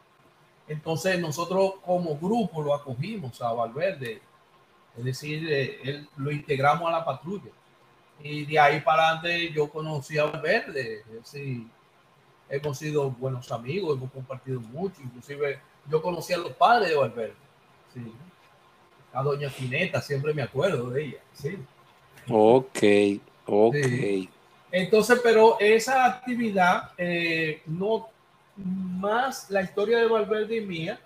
[0.68, 4.22] Entonces nosotros como grupo lo acogimos a Valverde,
[4.98, 7.52] es decir, eh, él, lo integramos a la patrulla.
[8.22, 11.68] Y de ahí para adelante yo conocí a Valverde, es decir,
[12.50, 17.36] hemos sido buenos amigos, hemos compartido mucho, inclusive yo conocí a los padres de Valverde,
[17.94, 18.14] sí.
[19.14, 21.58] A doña Fineta, siempre me acuerdo de ella, sí.
[22.30, 22.84] Ok,
[23.46, 23.76] ok.
[24.72, 28.10] Entonces, pero esa actividad, eh, no
[28.56, 31.00] más la historia de Valverde y mía,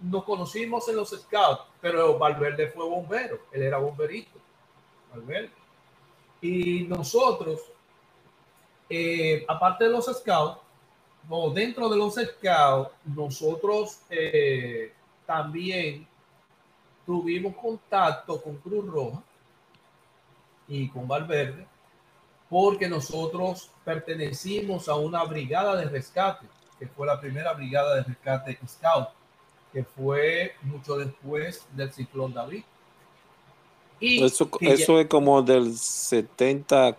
[0.00, 4.38] nos conocimos en los scouts, pero Valverde fue bombero, él era bomberito,
[5.12, 5.50] Valverde.
[6.40, 7.60] Y nosotros
[8.88, 10.58] eh, aparte de los scouts,
[11.28, 14.92] o dentro de los scouts, nosotros eh,
[15.26, 16.06] también
[17.06, 19.22] tuvimos contacto con Cruz Roja
[20.68, 21.66] y con Valverde,
[22.48, 26.46] porque nosotros pertenecimos a una brigada de rescate,
[26.78, 29.08] que fue la primera brigada de rescate scout,
[29.72, 32.64] que fue mucho después del ciclón David.
[34.00, 36.96] Y eso, eso es como del 70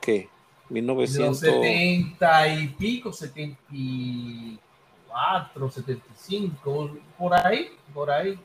[0.68, 8.38] que 1970 y pico, 74, 75, por ahí, por ahí.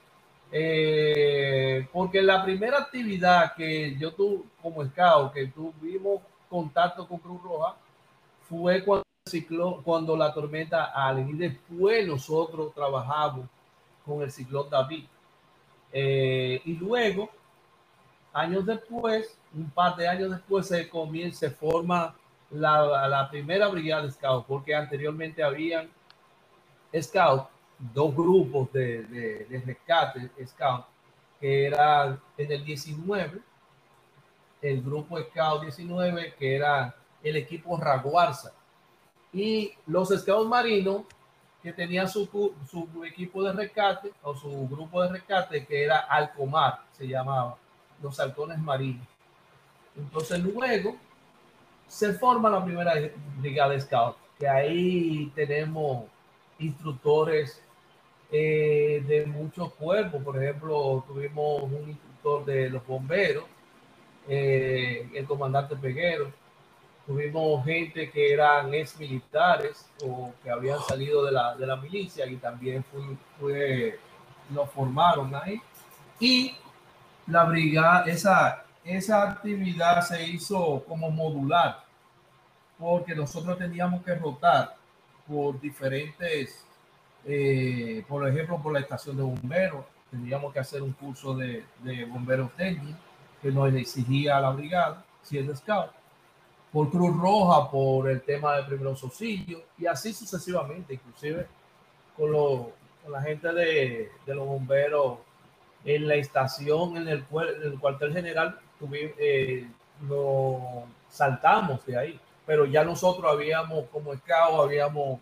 [0.53, 7.41] Eh, porque la primera actividad que yo tuve como scout, que tuvimos contacto con Cruz
[7.43, 7.77] Roja,
[8.49, 9.05] fue cuando,
[9.85, 13.47] cuando la tormenta Allen y después nosotros trabajamos
[14.05, 15.05] con el ciclón David.
[15.93, 17.31] Eh, y luego,
[18.33, 22.15] años después, un par de años después, se comienza, se forma
[22.51, 25.89] la, primera brigada de Scout, porque anteriormente habían
[27.01, 30.85] Scout, dos grupos de, de, de rescate Scout,
[31.41, 33.41] que eran en el 19,
[34.63, 38.53] el grupo Scout 19, que era el equipo Raguarza,
[39.33, 41.03] y los Scouts marinos,
[41.63, 42.27] que tenían su,
[42.71, 47.57] su equipo de rescate o su grupo de rescate, que era Alcomar, se llamaba,
[48.03, 49.07] los halcones marinos.
[50.01, 50.97] Entonces luego
[51.87, 52.95] se forma la primera
[53.39, 56.05] brigada de Scout, que ahí tenemos
[56.59, 57.61] instructores
[58.31, 60.23] eh, de muchos cuerpos.
[60.23, 63.45] Por ejemplo, tuvimos un instructor de los bomberos,
[64.29, 66.33] eh, el comandante Peguero.
[67.07, 72.25] Tuvimos gente que eran ex militares o que habían salido de la, de la milicia
[72.27, 73.03] y también fue,
[73.41, 73.99] fue,
[74.73, 75.61] formaron ahí.
[76.21, 76.55] Y
[77.27, 81.85] la brigada, esa, esa actividad se hizo como modular,
[82.79, 84.77] porque nosotros teníamos que rotar
[85.29, 86.65] por diferentes,
[87.25, 92.05] eh, por ejemplo, por la estación de bomberos, teníamos que hacer un curso de, de
[92.05, 93.01] bomberos técnicos
[93.41, 95.93] que nos exigía la brigada, siendo scout,
[96.73, 101.47] por Cruz Roja, por el tema de primeros auxilios, y así sucesivamente, inclusive
[102.17, 105.19] con, lo, con la gente de, de, los bomberos
[105.85, 109.69] en la estación, en el, en el cuartel general, tuvimos, eh,
[110.09, 115.21] lo saltamos de ahí pero ya nosotros habíamos, como SCAO, habíamos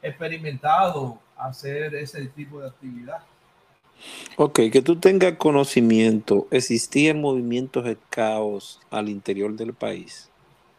[0.00, 3.18] experimentado hacer ese tipo de actividad.
[4.38, 10.30] Ok, que tú tengas conocimiento, ¿existían movimientos caos al interior del país?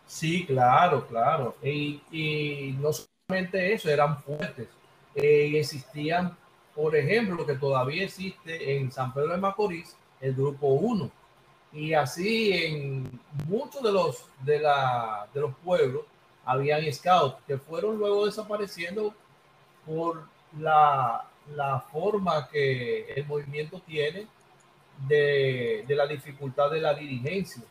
[0.07, 1.55] Sí, claro, claro.
[1.61, 4.69] Y, y no solamente eso, eran fuertes.
[5.13, 6.35] Eh, existían,
[6.73, 11.11] por ejemplo, que todavía existe en San Pedro de Macorís, el Grupo 1,
[11.73, 16.03] y así en muchos de los, de, la, de los pueblos
[16.45, 19.13] habían scouts que fueron luego desapareciendo
[19.85, 20.27] por
[20.59, 24.27] la, la forma que el movimiento tiene
[25.07, 27.63] de, de, la dificultad de la dirigencia.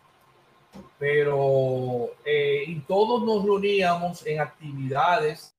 [0.98, 5.54] Pero eh, todos nos reuníamos en actividades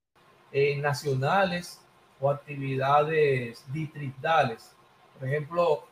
[0.77, 1.80] nacionales
[2.19, 4.75] o actividades distritales.
[5.17, 5.86] Por ejemplo,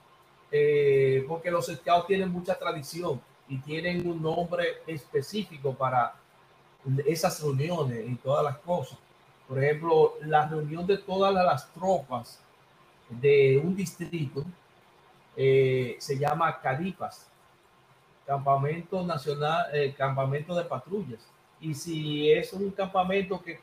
[0.51, 6.15] eh, porque los scouts tienen mucha tradición y tienen un nombre específico para
[7.05, 8.97] esas reuniones y todas las cosas.
[9.47, 12.39] Por ejemplo, la reunión de todas las tropas
[13.09, 14.45] de un distrito
[15.35, 17.27] eh, se llama CADIPAS,
[18.25, 21.21] Campamento Nacional, eh, Campamento de Patrullas.
[21.59, 23.59] Y si es un campamento que,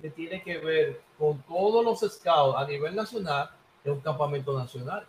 [0.00, 3.50] que tiene que ver con todos los scouts a nivel nacional,
[3.84, 5.06] es un campamento nacional.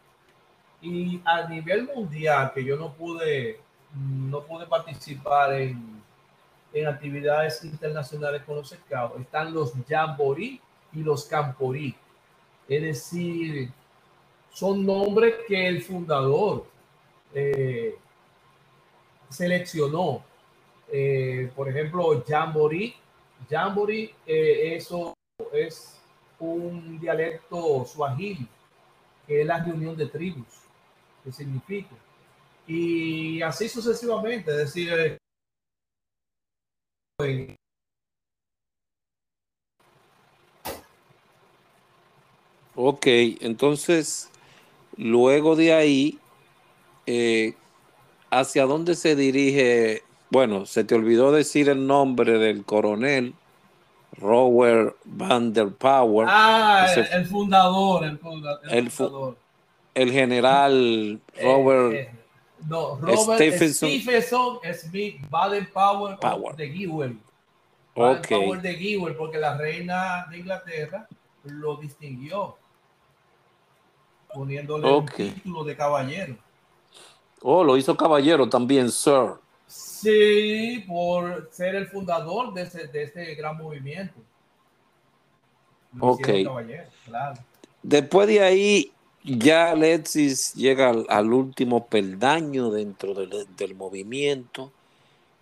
[0.81, 3.59] Y a nivel mundial, que yo no pude,
[3.93, 6.01] no pude participar en,
[6.73, 10.61] en actividades internacionales con los scouts, están los jamboree
[10.93, 11.95] y los camporí.
[12.67, 13.71] Es decir,
[14.51, 16.65] son nombres que el fundador
[17.33, 17.95] eh,
[19.29, 20.23] seleccionó.
[20.91, 22.95] Eh, por ejemplo, jamboree.
[23.49, 25.13] Jamboree, eh, eso
[25.51, 25.99] es
[26.39, 28.47] un dialecto suajili,
[29.27, 30.68] que es la reunión de tribus
[31.23, 31.95] que significa.
[32.67, 35.17] Y así sucesivamente, es decir, eh,
[42.75, 43.07] Ok,
[43.41, 44.29] entonces,
[44.95, 46.19] luego de ahí,
[47.07, 47.55] eh,
[48.29, 50.03] ¿hacia dónde se dirige?
[50.29, 53.33] Bueno, se te olvidó decir el nombre del coronel
[54.13, 56.27] Robert Van der Power.
[56.29, 59.48] Ah, el, el, fundador, el, funda, el, el fundador el
[59.95, 61.93] general Robert.
[61.93, 62.11] Eh, eh,
[62.67, 66.55] no, Robert Stephenson, Stephenson Smith Baden Power, Power.
[66.55, 67.17] de Gewell.
[67.95, 68.39] Okay.
[68.39, 71.07] Power de Gewell, porque la reina de Inglaterra
[71.43, 72.57] lo distinguió
[74.33, 75.27] poniéndole okay.
[75.27, 76.35] un título de caballero.
[77.41, 79.33] Oh, lo hizo caballero también, sir.
[79.67, 84.15] Sí, por ser el fundador de, ese, de este gran movimiento.
[85.93, 86.27] Lo ok.
[86.43, 87.39] Caballero, claro.
[87.81, 88.91] Después de ahí,
[89.23, 94.71] ya Alexis llega al, al último peldaño dentro del, del, movimiento.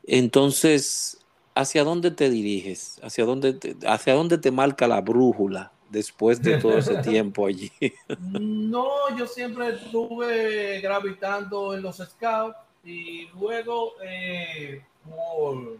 [0.05, 1.19] Entonces,
[1.53, 2.99] ¿hacia dónde te diriges?
[3.03, 7.71] ¿Hacia dónde te, ¿Hacia dónde te marca la brújula después de todo ese tiempo allí?
[8.19, 15.77] no, yo siempre estuve gravitando en los scouts y luego eh, por,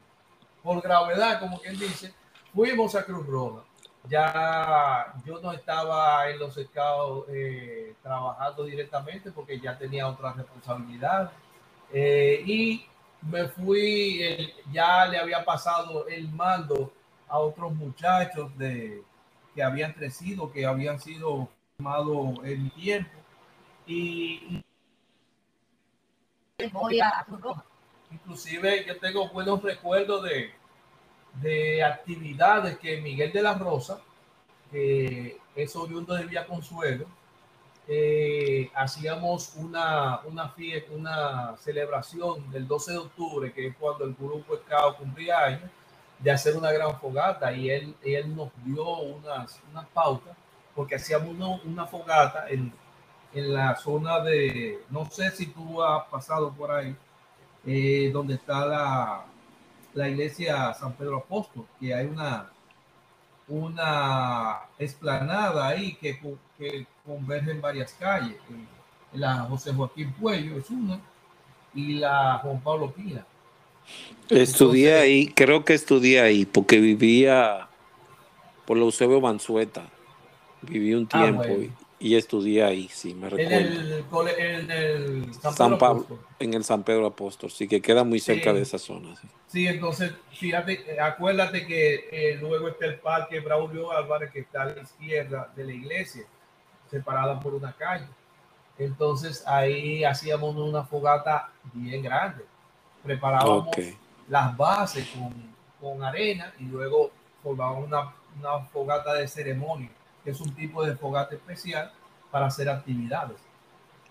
[0.61, 2.13] por gravedad, como quien dice,
[2.53, 3.63] fuimos a Cruz Roja.
[4.09, 11.31] Ya yo no estaba en los scouts eh, trabajando directamente porque ya tenía otra responsabilidad.
[11.91, 12.85] Eh, y
[13.21, 16.93] me fui, ya le había pasado el mando
[17.27, 19.03] a otros muchachos de,
[19.53, 23.11] que habían crecido, que habían sido formados en mi tiempo.
[23.85, 24.63] Y,
[28.11, 30.51] inclusive yo tengo buenos recuerdos de,
[31.33, 33.99] de actividades que Miguel de la Rosa,
[34.71, 37.05] que es oriundo de Villa Consuelo,
[37.89, 44.13] eh, hacíamos una, una fiesta, una celebración del 12 de octubre, que es cuando el
[44.13, 45.71] grupo Scout cumplía años,
[46.19, 50.35] de hacer una gran fogata y él, él nos dio unas, unas pautas,
[50.75, 52.73] porque hacíamos una, fogata en,
[53.33, 56.95] en, la zona de, no sé si tú has pasado por ahí,
[57.65, 59.25] eh, donde está la,
[59.93, 62.51] la iglesia San Pedro Apóstol, que hay una,
[63.47, 66.19] una explanada ahí que,
[66.57, 68.37] que converge en varias calles.
[69.13, 70.99] La José Joaquín Puello es una
[71.73, 73.25] y la Juan Pablo Pina.
[74.29, 77.67] Estudié ahí, creo que estudié ahí porque vivía
[78.65, 79.89] por la Eusebio Mansueta.
[80.61, 83.55] Viví un ah, tiempo y estudié ahí, sí, me recuerdo.
[84.37, 86.05] En el, San, Pablo,
[86.37, 89.15] en el San Pedro Apóstol, sí, que queda muy cerca de esa zona.
[89.47, 89.67] Sí.
[89.67, 94.81] entonces, fíjate, acuérdate que eh, luego está el parque Braulio Álvarez, que está a la
[94.81, 96.23] izquierda de la iglesia,
[96.91, 98.07] separada por una calle.
[98.77, 102.45] Entonces, ahí hacíamos una fogata bien grande.
[103.03, 103.75] Preparábamos
[104.27, 105.33] las bases con,
[105.81, 107.09] con, arena y luego
[107.41, 109.89] formábamos una, una fogata de ceremonia
[110.31, 111.91] es un tipo de fogata especial
[112.31, 113.37] para hacer actividades.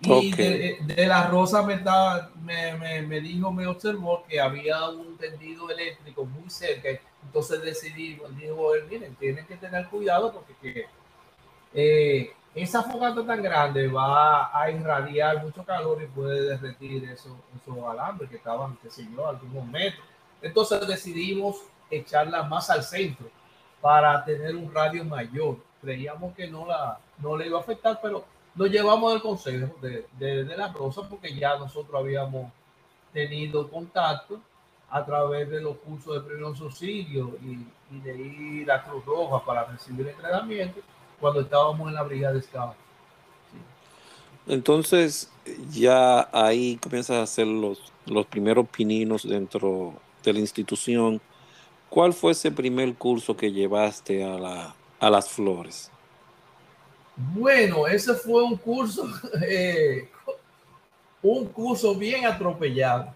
[0.00, 1.76] Y de, la Rosa me,
[2.42, 6.88] me, me, dijo, me observó que había un tendido eléctrico muy cerca.
[7.22, 10.86] Entonces decidí, dijo miren, tienen que tener cuidado porque que,
[11.72, 17.84] eh, esa fogata tan grande va a irradiar mucho calor y puede derretir esos, esos
[17.84, 20.06] alambres que estaban, qué sé yo, algunos metros.
[20.40, 21.56] Entonces decidimos
[21.90, 23.28] echarla más al centro
[23.80, 28.24] para tener un radio mayor creíamos que no, la, no le iba a afectar, pero
[28.54, 32.50] lo llevamos al consejo de, de, la Rosa porque ya nosotros habíamos
[33.12, 34.40] tenido contacto
[34.90, 39.64] a través de los cursos de primeros auxilios y, de ir a Cruz Roja para
[39.64, 40.80] recibir entrenamiento
[41.20, 42.74] cuando estábamos en la brigada de Scout.
[44.48, 45.30] Entonces,
[45.70, 51.20] ya ahí comienzas a hacer los, los primeros pininos dentro de la institución.
[51.88, 55.90] ¿Cuál fue ese primer curso que llevaste a la, a las flores?
[57.16, 59.08] Bueno, ese fue un curso,
[59.48, 60.08] eh,
[61.22, 63.14] un curso bien atropellado,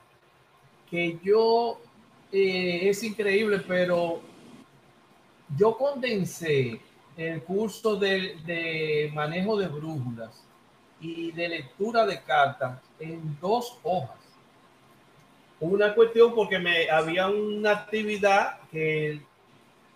[0.90, 1.78] que yo,
[2.32, 4.20] eh, es increíble, pero
[5.56, 6.80] yo condensé
[7.16, 10.42] el curso de, de, manejo de brújulas
[11.00, 14.16] y de lectura de cartas en dos hojas.
[15.60, 19.20] Una cuestión porque me había una actividad que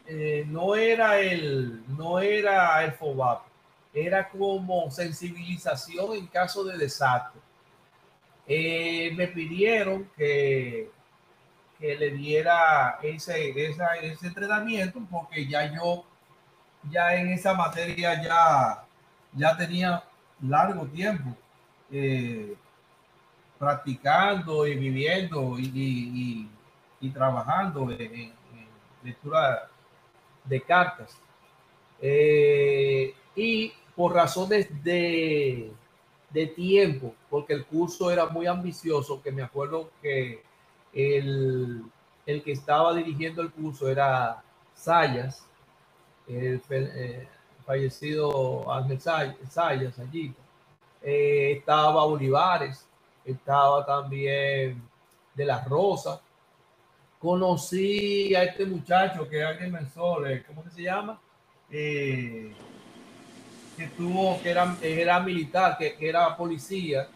[0.06, 3.42] eh, no era el, no era el FOBAP,
[3.94, 7.40] era como sensibilización en caso de desastre.
[8.46, 10.90] Eh, me pidieron que,
[11.78, 16.04] que le diera ese, ese entrenamiento porque ya yo,
[16.90, 18.84] ya en esa materia ya,
[19.32, 20.04] ya tenía
[20.42, 21.34] largo tiempo
[21.90, 22.54] eh,
[23.58, 26.50] practicando y viviendo y,
[27.12, 28.34] trabajando en, en
[29.02, 29.68] lectura
[30.44, 31.16] de cartas.
[32.00, 35.70] Eh, y por razones de,
[36.30, 40.42] de, tiempo, porque el curso era muy ambicioso, que me acuerdo que
[40.92, 41.82] el,
[42.26, 44.42] el que estaba dirigiendo el curso era
[44.74, 45.46] Sayas,
[46.28, 47.28] el, eh,
[47.64, 50.34] fallecido Ángel Sayas allí.
[51.02, 52.86] Eh, estaba Olivares,
[53.24, 54.82] estaba también
[55.34, 56.20] de las Rosas,
[57.24, 61.18] conocí a este muchacho que es alguien mensual, ¿cómo que se llama?
[61.70, 62.52] Eh,
[63.78, 67.08] que tuvo, que era, era militar, que, era policía.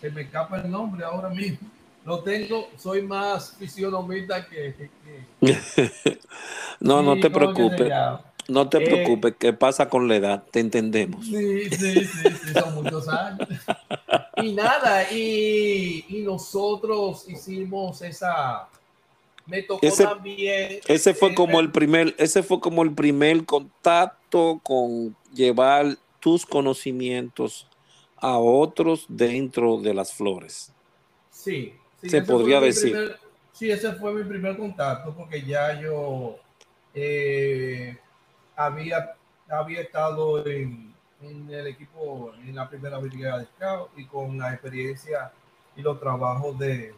[0.00, 1.68] Se me escapa el nombre ahora mismo.
[2.04, 4.88] Lo tengo, soy más fisionomista que.
[6.80, 7.92] no, no te preocupes.
[8.46, 10.44] No te eh, preocupes, ¿qué pasa con la edad?
[10.48, 11.26] Te entendemos.
[11.26, 13.48] Sí, sí, sí, son muchos años.
[14.42, 18.70] Y nada, y, y nosotros hicimos esa,
[19.50, 20.80] me tocó ese, también.
[20.86, 27.66] Ese fue como el primer, ese fue como el primer contacto con llevar tus conocimientos
[28.16, 30.72] a otros dentro de las flores.
[31.30, 33.16] Sí, se podría decir.
[33.52, 36.36] sí, ese fue mi primer contacto porque ya yo
[36.94, 37.96] eh,
[38.54, 39.16] había,
[39.48, 44.52] había estado en, en el equipo, en la primera brigada de Scout y con la
[44.52, 45.32] experiencia
[45.76, 46.94] y los trabajos de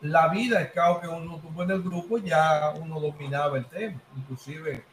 [0.00, 4.00] la vida Scout que uno tuvo en el grupo, ya uno dominaba el tema.
[4.16, 4.84] Inclusive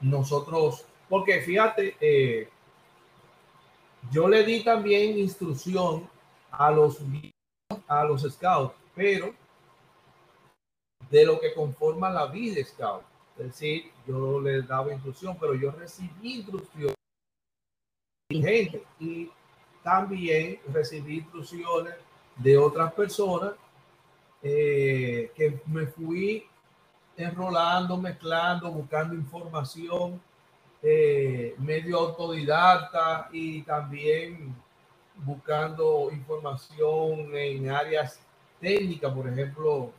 [0.00, 2.48] nosotros, porque fíjate, eh,
[4.10, 6.08] yo le di también instrucción
[6.50, 6.98] a los
[7.86, 9.34] a los scouts, pero
[11.10, 13.02] de lo que conforma la vida scout.
[13.38, 16.94] Es decir, yo le daba instrucción, pero yo recibí instrucción
[18.30, 19.30] gente y
[19.82, 21.94] también recibí instrucciones
[22.36, 23.52] de otras personas
[24.42, 26.44] eh, que me fui
[27.16, 30.20] enrolando, mezclando, buscando información,
[30.82, 34.54] eh, medio autodidacta y también
[35.16, 38.20] buscando información en áreas
[38.60, 39.92] técnicas, por ejemplo,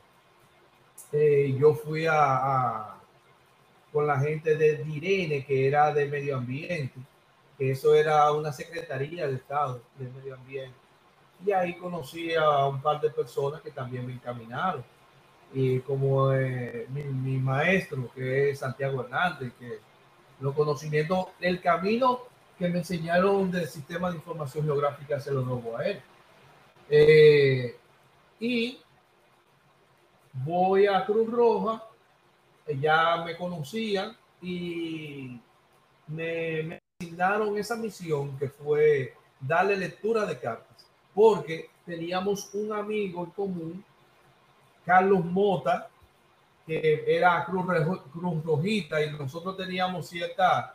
[1.12, 2.96] eh, yo fui a,
[3.92, 6.94] con la gente de Direne, que era de medio ambiente,
[7.56, 10.83] que eso era una secretaría de Estado de medio ambiente.
[11.44, 14.84] Y ahí conocí a un par de personas que también me encaminaron.
[15.52, 19.78] Y como eh, mi, maestro, que es Santiago Hernández, que
[20.40, 22.20] los conocimientos, el camino
[22.58, 26.02] que me enseñaron del sistema de información geográfica se lo doy a él.
[26.88, 27.76] Eh,
[28.40, 28.78] y
[30.32, 31.82] voy a Cruz Roja,
[32.80, 35.40] ya me conocían y
[36.08, 40.73] me, me asignaron esa misión que fue darle lectura de cartas,
[41.14, 43.84] porque teníamos un amigo en común,
[44.84, 45.88] Carlos Mota,
[46.66, 47.64] que era Cruz,
[48.12, 50.74] Cruz Rojita, y nosotros teníamos cierta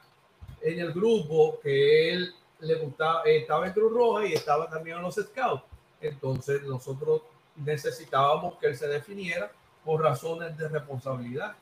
[0.61, 5.03] en el grupo que él le gustaba, estaba en Cruz Roja y estaba también en
[5.03, 5.63] los Scouts.
[6.01, 7.21] Entonces nosotros
[7.55, 9.51] necesitábamos que él se definiera
[9.83, 11.55] por razones de responsabilidad.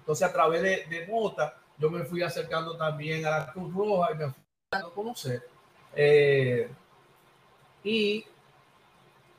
[0.00, 4.12] Entonces a través de, de Mota yo me fui acercando también a la Cruz Roja
[4.12, 5.42] y me fui a conocer.
[5.94, 6.70] Eh,
[7.82, 8.24] y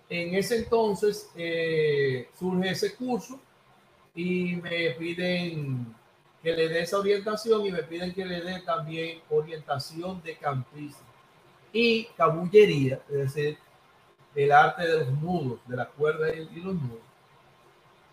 [0.10, 3.40] en ese entonces eh, surge ese curso
[4.14, 5.96] y me piden
[6.44, 11.04] que le dé esa orientación y me piden que le dé también orientación de campista
[11.72, 13.58] y cabullería, es decir,
[14.36, 17.00] el arte de los nudos, de la cuerda y los nudos.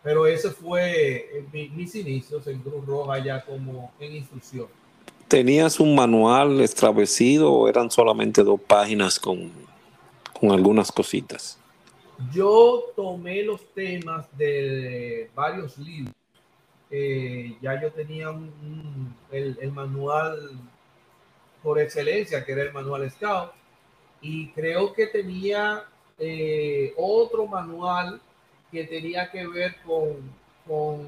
[0.02, 4.66] Pero ese fue mis inicios en Cruz Roja ya como en instrucción.
[5.26, 9.52] ¿Tenías un manual establecido o eran solamente dos páginas con,
[10.38, 11.58] con algunas cositas?
[12.32, 16.14] Yo tomé los temas de varios libros
[16.90, 18.28] eh, ya yo tenía
[19.30, 20.58] el, manual
[21.62, 23.50] por excelencia, que era el manual Scout,
[24.22, 25.84] y creo que tenía
[26.18, 28.20] eh, otro manual
[28.70, 30.16] que tenía que ver con,
[30.66, 31.06] con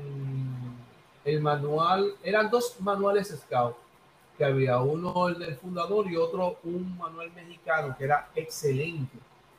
[1.24, 3.76] el manual, eran dos manuales Scout,
[4.40, 9.18] que había uno el del fundador y otro un manual mexicano que era excelente.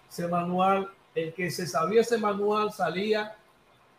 [0.10, 3.38] Ese manual, el que se sabía ese manual salía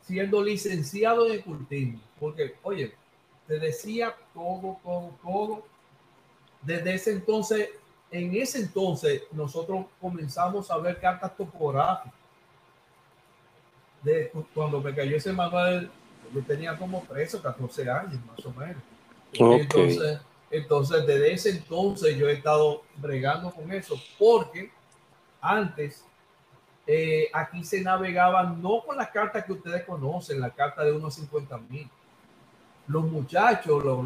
[0.01, 2.01] siendo licenciado en cultivo.
[2.18, 2.93] Porque, oye,
[3.47, 5.62] te decía todo, todo, todo.
[6.62, 7.68] Desde ese entonces,
[8.11, 12.12] en ese entonces, nosotros comenzamos a ver cartas topográficas.
[14.03, 15.89] De, cuando me cayó ese manual,
[16.35, 18.83] yo tenía como 13 o 14 años, más o menos.
[19.33, 20.18] Entonces,
[20.53, 24.70] entonces, desde ese entonces yo he estado bregando con eso, porque
[25.40, 26.05] antes
[26.86, 31.14] eh, aquí se navegaban no con las cartas que ustedes conocen, la carta de unos
[31.14, 31.88] 50 mil.
[32.86, 34.05] Los muchachos, los,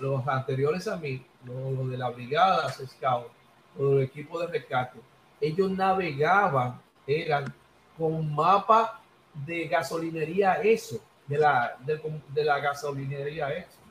[0.00, 3.26] los, anteriores a mí, los, de la brigada Scout,
[3.76, 5.00] los del equipo de rescate,
[5.40, 7.52] ellos navegaban, eran
[7.98, 9.00] con mapa
[9.44, 13.83] de gasolinería eso, de la, de la gasolinería eso.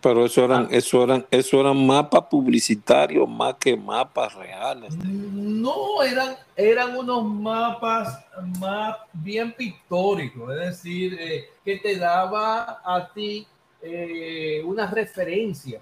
[0.00, 0.68] Pero eso eran, ah.
[0.70, 4.94] eso eran, eso eran mapas publicitarios más que mapas reales.
[5.04, 8.24] No, eran, eran unos mapas
[8.60, 13.46] más bien pictóricos, es decir, eh, que te daba a ti
[13.82, 15.80] eh, una referencia,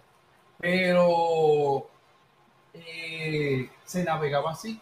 [0.58, 1.86] pero
[2.72, 4.80] eh, se navegaba así.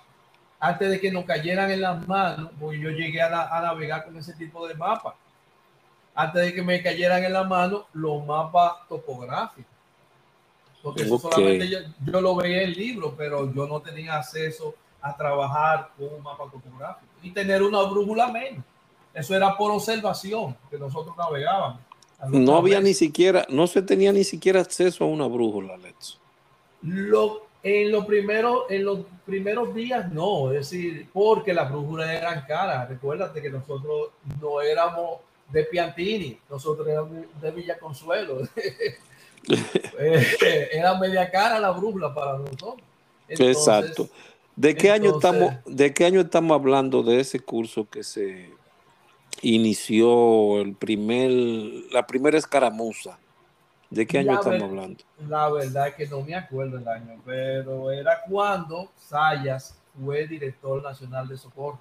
[0.61, 4.17] Antes de que nos cayeran en las manos, pues yo llegué a, a navegar con
[4.17, 5.15] ese tipo de mapas
[6.15, 9.73] antes de que me cayeran en la mano los mapas topográficos.
[10.83, 14.75] Porque eso solamente yo, yo, lo veía en el libro, pero yo no tenía acceso
[15.01, 18.65] a trabajar con un mapa topográfico y tener una brújula menos.
[19.13, 21.81] Eso era por observación que nosotros navegábamos.
[22.29, 26.19] No había ni siquiera, no se tenía ni siquiera acceso a una brújula, Lex.
[26.83, 32.45] Lo, en, los primeros, en los primeros días no, es decir, porque las brújulas eran
[32.47, 32.89] caras.
[32.89, 34.11] Recuérdate que nosotros
[34.41, 35.21] no éramos
[35.55, 38.43] de Piantini, nosotros éramos de Villa Consuelo.
[39.99, 42.77] Eh, era media cara la brújula para nosotros.
[43.29, 44.09] Exacto.
[44.57, 48.51] ¿De qué año estamos, de qué año estamos hablando de ese curso que se
[49.43, 51.31] inició el primer,
[51.93, 53.19] la primera escaramuza?
[53.91, 55.05] ¿De qué año estamos hablando?
[55.29, 60.83] La verdad es que no me acuerdo el año, pero era cuando Sayas fue director
[60.83, 61.79] nacional de socorro.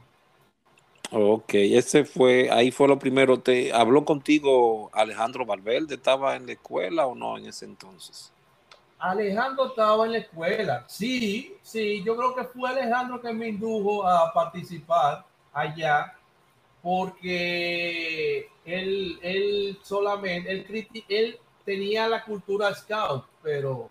[1.16, 3.40] Ok, ese fue, ahí fue lo primero.
[3.40, 5.94] ¿Te habló contigo Alejandro Valverde?
[5.94, 8.34] ¿Estaba en la escuela o no en ese entonces?
[8.98, 10.86] Alejandro estaba en la escuela.
[10.88, 16.18] Sí, sí, yo creo que fue Alejandro que me indujo a participar allá
[16.82, 20.52] porque él, él solamente,
[21.10, 23.90] él, tenía la cultura scout, pero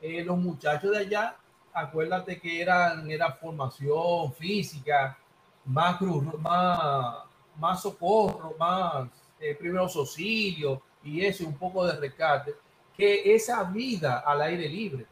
[0.00, 1.36] eh, los muchachos de allá,
[1.72, 5.18] acuérdate que eran, era formación física,
[5.64, 6.00] más,
[6.38, 7.16] más,
[7.56, 9.08] más socorro, más
[9.38, 12.54] eh, primeros auxilios y eso, un poco de rescate,
[12.96, 15.06] que esa vida al aire libre.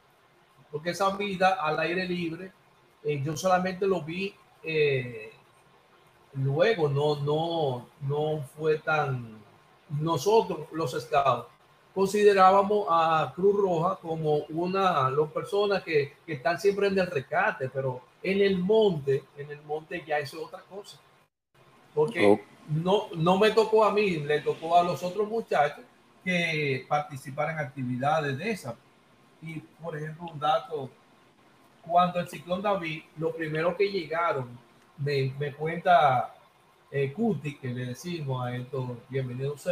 [0.70, 2.52] Porque esa vida al aire libre,
[3.02, 5.32] eh, yo solamente lo vi eh,
[6.34, 9.38] luego, no, no, no fue tan...
[9.88, 11.48] Nosotros, los scouts,
[11.98, 17.68] considerábamos a Cruz Roja como una, las personas que, que están siempre en el rescate,
[17.68, 20.96] pero en el monte, en el monte ya eso es otra cosa.
[21.92, 25.84] Porque no, no me tocó a mí, le tocó a los otros muchachos
[26.22, 28.76] que participaran en actividades de esas.
[29.42, 30.88] Y, por ejemplo, un dato,
[31.84, 34.56] cuando el ciclón David, lo primero que llegaron,
[34.98, 36.32] me, me cuenta
[36.92, 39.66] eh, Cuti, que le decimos a estos bienvenidos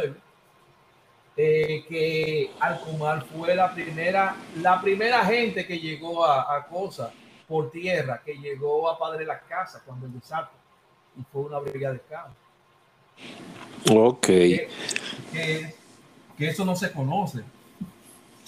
[1.37, 7.13] eh, que Alcomar fue la primera, la primera gente que llegó a, a Cosa
[7.47, 10.57] por tierra que llegó a Padre la Casa cuando el desastre
[11.17, 12.35] y fue una brigada de campo.
[13.91, 14.27] Ok.
[14.27, 14.67] Que,
[16.37, 17.43] que, eso no se conoce.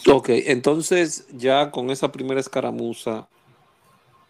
[0.07, 3.27] Ok, entonces ya con esa primera escaramuza,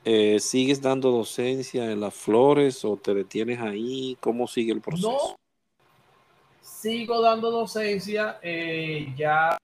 [0.06, 4.18] eh, ¿sigues dando docencia en las flores o te detienes ahí?
[4.22, 5.39] ¿Cómo sigue el proceso?
[6.80, 9.58] Sigo dando docencia eh, ya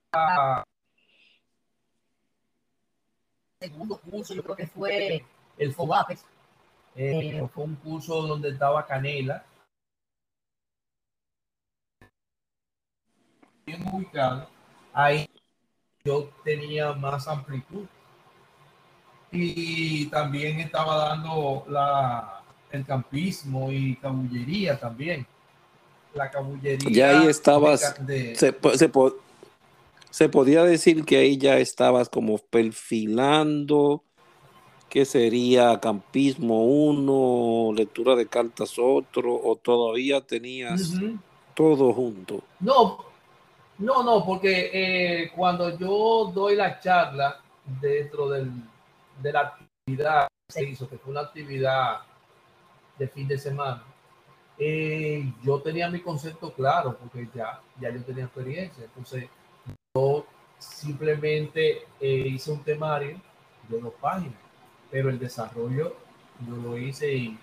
[3.58, 5.24] segundo curso, yo creo que fue
[5.58, 6.26] el FOBAPES.
[6.94, 9.46] Eh, fue un curso donde estaba Canela.
[13.66, 14.50] Bien ubicado.
[14.92, 15.26] Ahí
[16.04, 17.88] yo tenía más amplitud.
[19.32, 25.26] Y también estaba dando la, el campismo y cabullería también.
[26.16, 26.90] La cabullería.
[26.90, 27.96] Ya ahí estabas.
[28.08, 28.92] se, se,
[30.10, 34.02] se podía decir que ahí ya estabas como perfilando
[34.96, 40.94] que sería campismo uno, lectura de cartas otro, o todavía tenías
[41.54, 42.42] todo junto.
[42.62, 43.04] No,
[43.80, 47.42] no, no, porque eh, cuando yo doy la charla
[47.82, 48.50] dentro del,
[49.22, 51.98] de la actividad que se hizo, que fue una actividad
[52.98, 53.84] de fin de semana,
[54.58, 58.86] eh, yo tenía mi concepto claro, porque ya, ya yo tenía experiencia.
[58.86, 59.28] Entonces,
[59.94, 60.26] yo
[60.60, 63.20] simplemente eh, hice un temario
[63.68, 64.40] de dos páginas,
[64.90, 65.96] pero el desarrollo
[66.48, 67.38] yo lo hice y,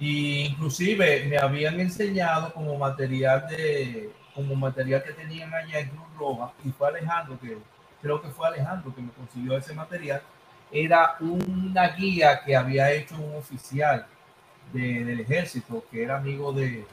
[0.00, 6.52] inclusive me habían enseñado como material de como material que tenían allá en Cruz Roja
[6.64, 7.58] y fue Alejandro que
[8.00, 10.22] creo que fue Alejandro que me consiguió ese material
[10.70, 14.06] era una guía que había hecho un oficial
[14.72, 16.84] del ejército que era amigo de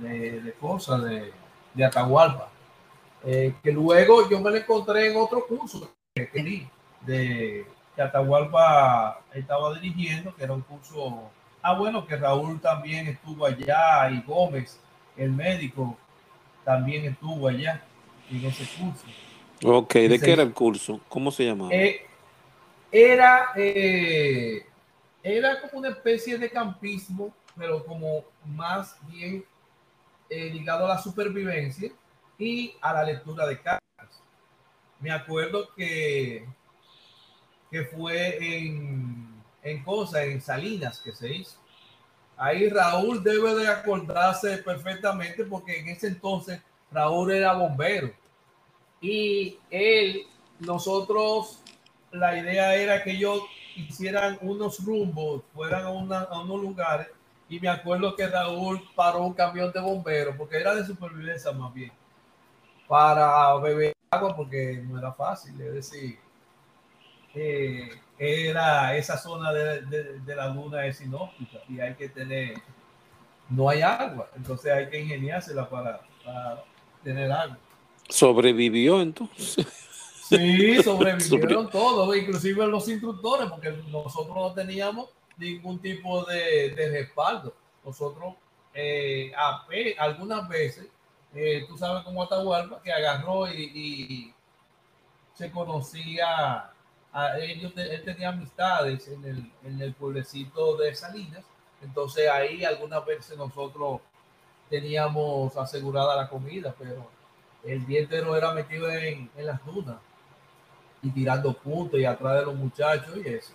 [0.00, 1.32] de, de cosas de,
[1.74, 2.48] de Atahualpa
[3.24, 6.66] eh, que luego yo me lo encontré en otro curso de,
[7.02, 11.30] de que Atahualpa estaba dirigiendo, que era un curso,
[11.62, 14.80] ah bueno, que Raúl también estuvo allá y Gómez,
[15.16, 15.96] el médico,
[16.64, 17.82] también estuvo allá
[18.30, 19.04] en ese curso.
[19.64, 21.00] Ok, ¿de qué era el curso?
[21.08, 21.72] ¿Cómo se llamaba?
[21.72, 22.04] Eh,
[22.90, 24.66] era, eh,
[25.22, 29.44] era como una especie de campismo, pero como más bien
[30.28, 31.92] ligado a la supervivencia
[32.38, 34.22] y a la lectura de cartas.
[34.98, 36.46] Me acuerdo que,
[37.70, 39.28] que fue en,
[39.62, 41.58] en Cosa, en Salinas, que se hizo.
[42.36, 46.60] Ahí Raúl debe de acordarse perfectamente porque en ese entonces
[46.90, 48.12] Raúl era bombero.
[49.00, 50.26] Y él,
[50.60, 51.60] nosotros,
[52.10, 53.42] la idea era que ellos
[53.76, 57.08] hicieran unos rumbos, fueran a, a unos lugares.
[57.48, 61.72] Y me acuerdo que Raúl paró un camión de bomberos porque era de supervivencia más
[61.74, 61.92] bien
[62.92, 66.18] para beber agua porque no era fácil, es decir,
[67.34, 69.80] eh, era esa zona de,
[70.20, 72.58] de, la luna es inhóspita y hay que tener,
[73.48, 76.62] no hay agua, entonces hay que ingeniársela para, para
[77.02, 77.58] tener agua.
[78.10, 79.81] Sobrevivió entonces.
[80.32, 87.54] Sí, sobrevivieron todos, inclusive los instructores, porque nosotros no teníamos ningún tipo de, respaldo.
[87.84, 88.34] Nosotros,
[88.72, 89.32] eh,
[89.98, 90.86] algunas veces,
[91.34, 94.32] eh, tú sabes cómo Atahualpa, que agarró y,
[95.34, 96.70] se conocía,
[97.12, 101.44] a ellos, él tenía amistades en el, en el pueblecito de Salinas,
[101.82, 104.00] entonces ahí algunas veces nosotros
[104.70, 107.10] teníamos asegurada la comida, pero
[107.64, 109.96] el día entero era metido en, en las dunas
[111.02, 113.52] y tirando puntos y atrás de los muchachos y eso.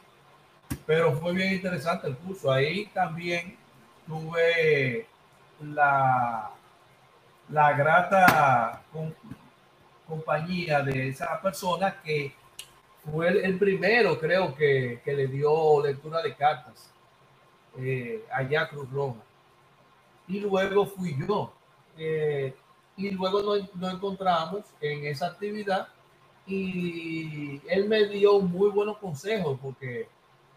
[0.86, 2.52] Pero fue bien interesante el curso.
[2.52, 3.58] Ahí también
[4.06, 5.08] tuve
[5.62, 6.52] la,
[7.50, 8.82] la grata
[10.06, 12.34] compañía de esa persona que
[13.10, 16.92] fue el, primero, creo que, que, le dio lectura de cartas
[17.78, 19.22] eh, allá Cruz Roja.
[20.28, 21.54] Y luego fui yo.
[21.98, 22.54] Eh,
[22.98, 25.88] y luego nos, nos encontramos en esa actividad
[26.48, 30.08] y él me dio muy buenos consejos porque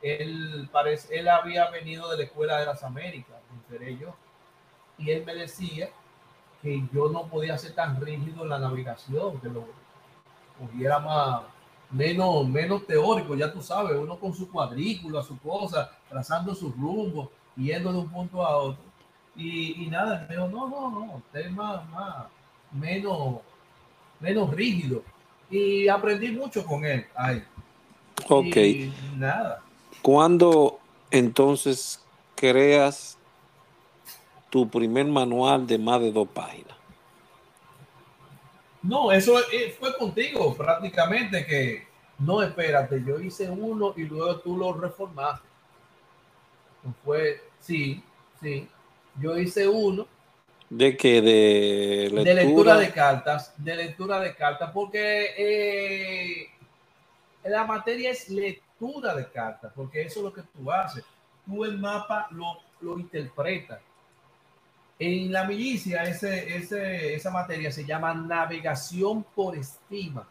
[0.01, 4.15] él, parece, él había venido de la Escuela de las Américas, entre ellos,
[4.97, 5.91] y él me decía
[6.63, 9.65] que yo no podía ser tan rígido en la navegación, que lo
[10.61, 11.43] hubiera más,
[11.91, 17.33] menos, menos teórico, ya tú sabes, uno con su cuadrícula, su cosa, trazando su rumbo,
[17.57, 18.83] yendo de un punto a otro.
[19.35, 22.27] Y, y nada, me dijo, no, no, no, usted es más, más,
[22.73, 23.41] menos,
[24.21, 25.03] menos rígido
[25.51, 27.07] y aprendí mucho con él.
[27.15, 27.45] Ay.
[28.29, 28.57] Ok.
[29.17, 29.63] nada.
[30.03, 30.79] ¿Cuándo
[31.11, 32.03] entonces
[32.35, 33.19] creas
[34.49, 36.77] tu primer manual de más de dos páginas?
[38.83, 41.87] No, eso eh, fue contigo prácticamente que
[42.19, 45.47] no, espérate, yo hice uno y luego tú lo reformaste.
[47.05, 48.03] Fue, sí,
[48.41, 48.69] sí,
[49.21, 50.07] yo hice uno
[50.71, 51.21] ¿De qué?
[51.21, 52.23] De lectura?
[52.23, 53.55] de lectura de cartas.
[53.57, 56.47] De lectura de cartas, porque eh,
[57.43, 61.05] la materia es lectura de cartas, porque eso es lo que tú haces.
[61.45, 63.81] Tú el mapa lo, lo interpretas.
[64.97, 70.29] En la milicia, ese, ese, esa materia se llama navegación por estima,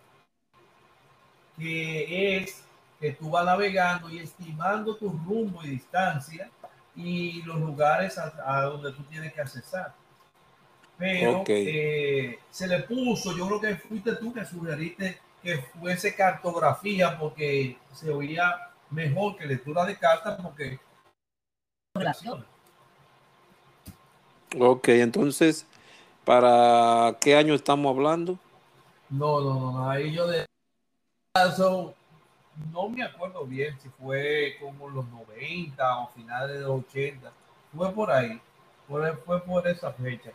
[1.57, 2.63] que es
[2.97, 6.49] que tú vas navegando y estimando tu rumbo y distancia
[6.95, 9.93] y los lugares a donde tú tienes que accesar
[10.99, 17.17] pero eh, se le puso, yo creo que fuiste tú que sugeriste que fuese cartografía
[17.17, 20.77] porque se oía mejor que lectura de cartas porque
[21.95, 22.45] relación.
[24.59, 25.65] Ok, entonces,
[26.25, 28.37] ¿para qué año estamos hablando?
[29.09, 30.45] No, no, no, ahí yo de
[32.73, 37.31] no me acuerdo bien si fue como los 90 o finales de los 80,
[37.73, 38.41] fue por ahí,
[38.85, 40.33] fue, fue por esa fecha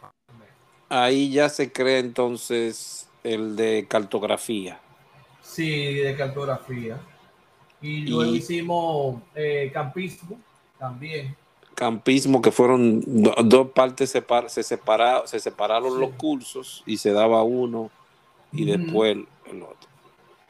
[1.03, 4.81] ahí ya se cree entonces el de cartografía.
[5.43, 7.01] Sí, de cartografía.
[7.81, 10.39] Y luego hicimos eh, campismo
[10.79, 11.37] también.
[11.75, 17.43] Campismo, que fueron dos partes, separ se, separaron, se separaron los cursos y se daba
[17.43, 17.91] uno
[18.53, 19.17] y después
[19.47, 19.89] el otro.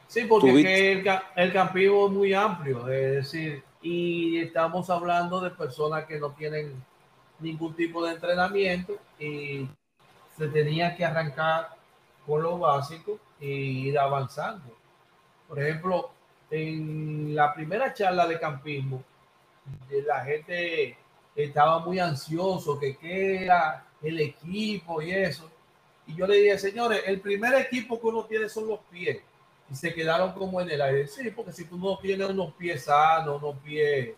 [0.07, 6.05] Sí, porque el, el campismo es muy amplio, es decir, y estamos hablando de personas
[6.05, 6.71] que no tienen
[7.39, 9.67] ningún tipo de entrenamiento y
[10.37, 11.75] se tenía que arrancar
[12.25, 14.75] con lo básico e ir avanzando.
[15.47, 16.11] Por ejemplo,
[16.49, 19.03] en la primera charla de campismo,
[20.05, 20.97] la gente
[21.35, 25.49] estaba muy ansioso, que qué era el equipo y eso.
[26.07, 29.19] Y yo le dije, señores, el primer equipo que uno tiene son los pies.
[29.69, 31.07] Y se quedaron como en el aire.
[31.07, 34.11] Sí, porque si tú no tienes unos pies sanos, unos pies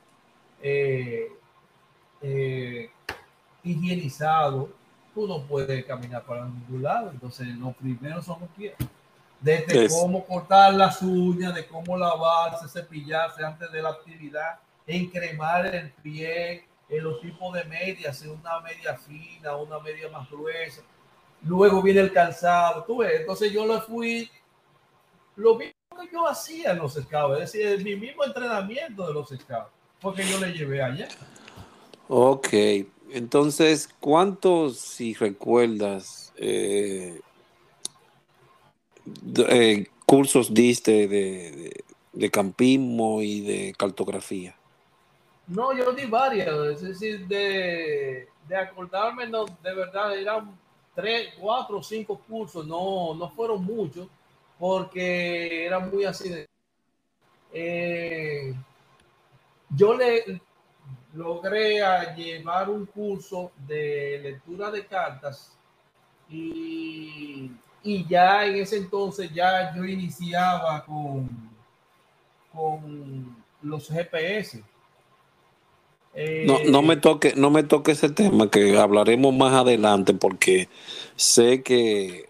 [0.62, 1.32] eh,
[2.22, 2.90] eh,
[3.64, 4.70] higienizados,
[5.26, 7.10] no puede caminar para ningún lado.
[7.12, 8.76] Entonces, lo primero son los pies.
[9.40, 15.92] Desde cómo cortar las uñas, de cómo lavarse, cepillarse antes de la actividad, encremar el
[15.92, 20.82] pie, en los tipos de medias, una media fina, una media más gruesa.
[21.44, 22.84] Luego viene el calzado.
[22.84, 24.30] Tú ves, entonces yo lo fui,
[25.36, 29.30] lo mismo que yo hacía en los scouts, es decir, mi mismo entrenamiento de los
[29.30, 31.08] scouts, porque yo le llevé allá.
[32.08, 32.48] Ok,
[33.12, 37.22] entonces, ¿cuántos, si recuerdas, eh,
[39.50, 44.56] eh, cursos diste de, campismo y de cartografía?
[45.48, 50.58] No, yo di varias, es decir, de, acordarme, de verdad, eran
[50.94, 54.08] tres, cuatro o cinco cursos, no, no fueron muchos,
[54.60, 56.46] porque eran muy así.
[57.54, 58.54] Eh,
[59.70, 60.42] yo le,
[61.18, 61.82] logré
[62.16, 65.52] llevar un curso de lectura de cartas
[66.30, 67.52] y,
[67.84, 71.28] y ya en ese entonces ya yo iniciaba con,
[72.54, 74.64] con los GPS.
[76.46, 80.70] no, no me toque, no me toque ese tema que hablaremos más adelante porque
[81.16, 82.30] sé que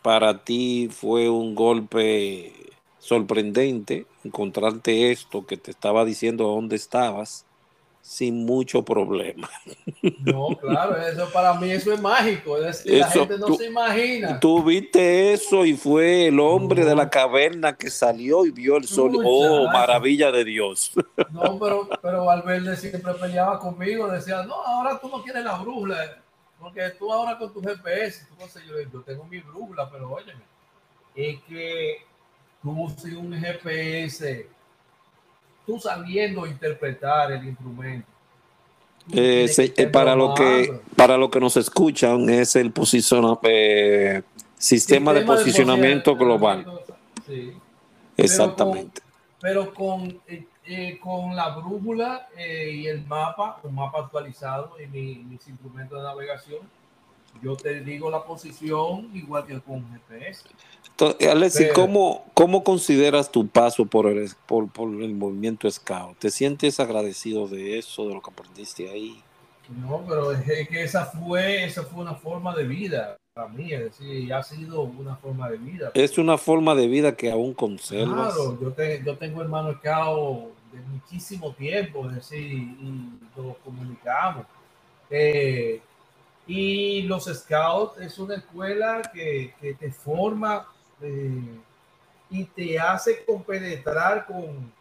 [0.00, 2.54] para ti fue un golpe
[2.98, 7.44] sorprendente encontrarte esto que te estaba diciendo dónde estabas
[8.02, 9.48] sin mucho problema.
[10.20, 14.40] No, claro, eso para mí eso es mágico, es decir, la gente no se imagina.
[14.40, 18.84] Tú viste eso y fue el hombre de la caverna que salió y vio el
[18.84, 19.12] sol.
[19.24, 20.92] oh, maravilla de Dios.
[21.30, 26.22] No, pero, pero Valverde siempre peleaba conmigo, decía, no, ahora tú no quieres la brújula,
[26.58, 30.10] porque tú ahora con tu GPS, tú no sé, yo, yo tengo mi brújula, pero
[30.10, 30.42] óyeme,
[31.14, 31.98] es que
[32.62, 34.48] tú sin un GPS
[35.66, 38.06] tú sabiendo interpretar el instrumento.
[39.12, 42.72] Eh, eh, para lo que para lo que nos escuchan es el
[43.42, 44.22] eh,
[44.56, 46.66] sistema, de posicionamiento global.
[48.16, 49.02] Exactamente.
[49.40, 50.20] Pero con,
[51.00, 56.60] con, la brújula y el mapa, un mapa actualizado y mis instrumentos de navegación,
[57.42, 60.44] yo te digo la posición igual que con GPS.
[61.30, 66.18] Alexi, ¿cómo, ¿cómo, consideras tu paso por el, por, el movimiento Scout?
[66.18, 69.22] ¿Te sientes agradecido de eso, de lo que aprendiste ahí?
[69.68, 73.84] No, pero es que esa fue, esa fue una forma de vida para mí, es
[73.84, 75.90] decir, ha sido una forma de vida.
[75.94, 78.34] Es una forma de vida que aún conservas.
[78.34, 84.46] Claro, yo, te, yo tengo hermano Scout de muchísimo tiempo, es decir, y nos comunicamos.
[85.08, 85.80] Eh,
[86.50, 90.66] y los Scouts es una escuela que, que te forma
[91.00, 91.60] eh,
[92.28, 94.72] y te hace compenetrar con,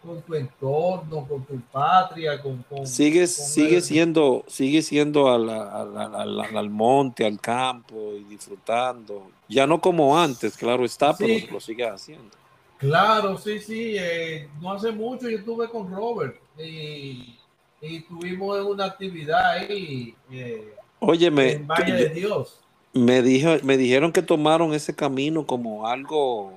[0.00, 2.64] con, tu entorno, con tu patria, con...
[2.86, 9.30] sigue, sigue, siendo, sigue siendo al, al, al, monte, al campo y disfrutando.
[9.46, 12.30] Ya no como antes, claro está, pero lo sigue haciendo.
[12.78, 13.96] Claro, sí, sí.
[13.98, 17.39] Eh, no hace mucho yo estuve con Robert y,
[17.80, 20.14] y tuvimos una actividad ahí.
[20.30, 22.60] Eh, Óyeme, en Valle de Dios.
[22.92, 26.52] Me, dijo, me dijeron que tomaron ese camino como algo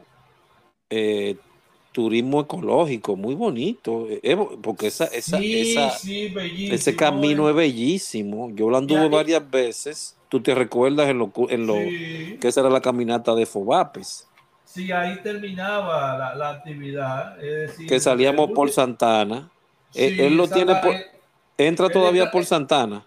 [0.90, 1.38] eh,
[1.92, 8.50] turismo ecológico, muy bonito, eh, porque esa, esa, ese camino es bellísimo.
[8.54, 10.18] Yo lo anduve varias veces.
[10.28, 14.28] Tú te recuerdas en lo, en lo que esa era la caminata de Fobapes.
[14.66, 17.38] Sí, ahí terminaba la, actividad.
[17.88, 19.52] que salíamos por Santana.
[19.94, 20.74] Eh, él, lo tiene
[21.58, 23.06] entra todavía por Santana.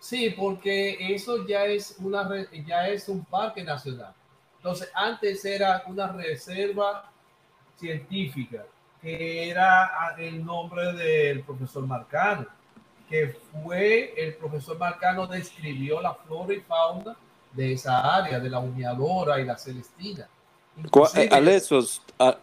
[0.00, 2.28] Sí, porque eso ya es una
[2.66, 4.14] ya es un parque nacional.
[4.56, 7.10] Entonces, antes era una reserva
[7.76, 8.64] científica,
[9.00, 12.46] que era el nombre del profesor Marcano,
[13.08, 17.16] que fue el profesor Marcano describió la flora y fauna
[17.52, 20.28] de esa área, de la humeadora y la celestina.
[21.14, 21.28] Eh,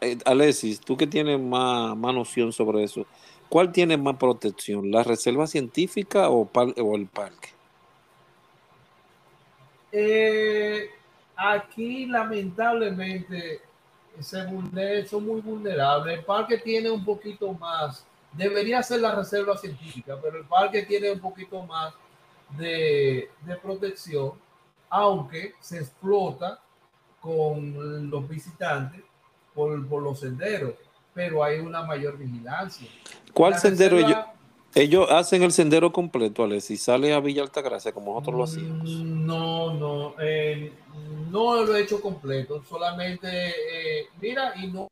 [0.01, 3.05] eh, Alexis, tú que tienes más, más noción sobre eso,
[3.50, 6.50] ¿Cuál tiene más protección, la reserva científica o,
[6.96, 7.50] el parque?
[9.91, 10.89] Eh,
[11.36, 13.62] aquí lamentablemente
[14.20, 16.20] se son muy vulnerables.
[16.20, 21.12] El parque tiene un poquito más, debería ser la reserva científica, pero el parque tiene
[21.12, 21.93] un poquito más
[22.58, 23.30] de,
[23.62, 24.34] protección,
[24.89, 26.60] aunque se explota
[27.20, 29.02] con los visitantes
[29.54, 30.74] por los senderos,
[31.16, 32.88] pero hay una mayor vigilancia.
[33.34, 34.18] ¿Cuál sendero ellos?
[34.76, 38.89] Ellos hacen el sendero completo, Alex, y sale a Villa Altagracia como nosotros lo hacíamos.
[38.89, 40.74] Mm, no, no, eh,
[41.32, 44.89] no lo he hecho completo, solamente, eh, mira, y no,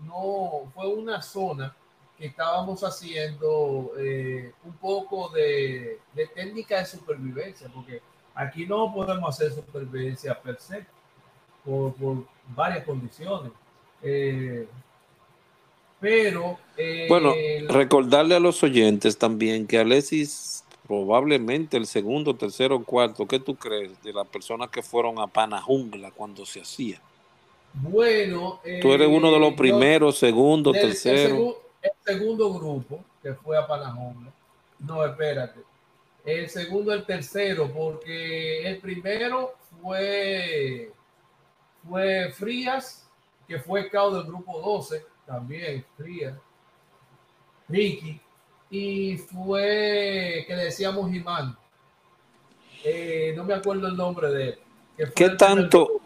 [0.00, 1.74] no, fue una zona
[2.18, 5.98] que estábamos haciendo eh, un poco de,
[6.34, 8.02] técnica de supervivencia, porque
[8.34, 10.84] aquí no podemos hacer supervivencia per se,
[11.64, 13.52] por, por varias condiciones.
[16.02, 16.58] Pero.
[16.76, 17.32] Eh, bueno,
[17.68, 24.02] recordarle a los oyentes también que Alexis, probablemente el segundo, tercero, cuarto, ¿qué tú crees
[24.02, 27.00] de las personas que fueron a Panajungla cuando se hacía?
[27.72, 28.60] Bueno.
[28.82, 31.62] tú eres uno de los eh, primeros, segundo, tercero.
[31.80, 34.32] El, segundo grupo que fue a Panajungla.
[34.80, 35.60] No, espérate.
[36.24, 40.90] El segundo, el tercero, porque el primero fue,
[41.88, 43.08] fue Frías,
[43.46, 46.38] que fue cao del grupo 12 también, Fría,
[47.66, 48.20] Ricky,
[48.70, 51.56] y fue que le decíamos Jimán.
[52.84, 54.48] Eh, no me acuerdo el nombre de
[54.98, 55.12] él.
[55.14, 56.02] ¿Qué tanto,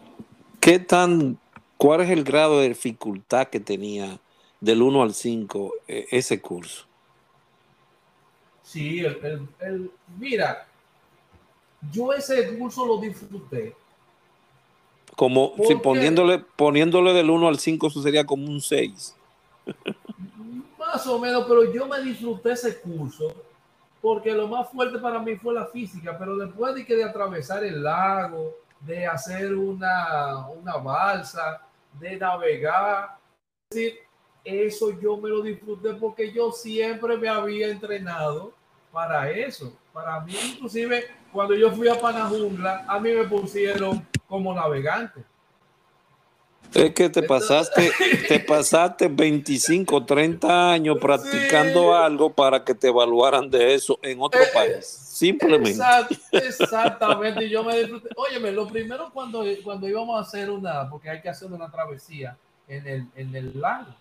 [0.61, 1.37] qué tan,
[1.75, 4.17] cuál es el grado de dificultad que tenía
[4.61, 6.85] del 1 al 5 eh, ese curso?
[8.63, 10.65] Sí, el, mira,
[11.91, 13.75] yo ese curso lo disfruté.
[15.17, 19.16] Como si poniéndole, poniéndole del 1 al 5, eso sería como un 6.
[20.77, 23.33] Más o menos, pero yo me disfruté ese curso
[24.01, 27.63] porque lo más fuerte para mí fue la física, pero después de que de atravesar
[27.63, 31.61] el lago, de hacer una, una balsa,
[31.99, 33.17] de navegar,
[33.69, 33.99] es decir,
[34.43, 38.53] eso yo me lo disfruté porque yo siempre me había entrenado
[38.91, 39.73] para eso.
[39.91, 45.23] Para mí, inclusive, cuando yo fui a Panajungla, a mí me pusieron como navegante.
[46.73, 47.91] Es que te pasaste,
[48.27, 54.41] te pasaste 25, 30 años practicando algo para que te evaluaran de eso en otro
[54.41, 54.85] eh, país.
[54.85, 55.83] Simplemente.
[56.31, 57.45] exactamente.
[57.45, 58.09] Y yo me disfruté.
[58.15, 62.37] Óyeme, lo primero cuando, cuando íbamos a hacer una, porque hay que hacer una travesía
[62.67, 63.93] en el, en el lago.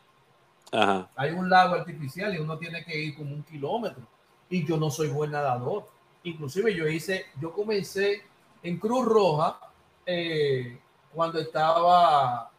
[1.16, 4.02] Hay un lago artificial y uno tiene que ir como un kilómetro.
[4.50, 5.88] Y yo no soy buen nadador.
[6.24, 8.22] Inclusive yo hice, yo comencé
[8.62, 9.58] en Cruz Roja
[10.04, 10.78] eh,
[11.14, 12.50] cuando estaba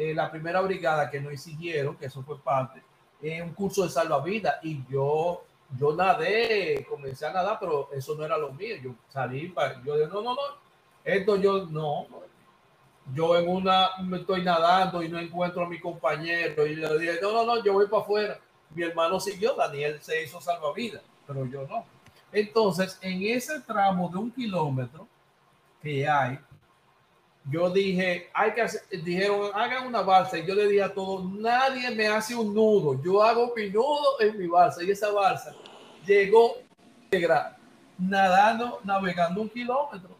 [0.00, 2.82] eh, la primera brigada que nos siguieron, que eso fue parte,
[3.20, 5.44] en un curso de salvavidas y yo,
[5.78, 8.76] yo nadé, comencé a nadar, pero eso no era lo mío.
[8.82, 10.40] Yo salí, para, yo dije, no, no, no,
[11.04, 12.06] esto yo no,
[13.12, 17.18] yo en una me estoy nadando y no encuentro a mi compañero y le dije,
[17.20, 18.40] no, no, no, yo voy para afuera.
[18.74, 21.84] Mi hermano siguió, Daniel se hizo salvavidas, pero yo no.
[22.32, 25.06] Entonces, en ese tramo de un kilómetro
[25.82, 26.38] que hay,
[27.48, 28.66] yo dije, hay que
[28.98, 30.38] dijeron, hagan una balsa.
[30.38, 33.02] Y yo le dije a todos, nadie me hace un nudo.
[33.02, 34.82] Yo hago mi nudo en mi balsa.
[34.82, 35.54] Y esa balsa
[36.06, 36.56] llegó
[37.98, 40.16] nadando, navegando un kilómetro.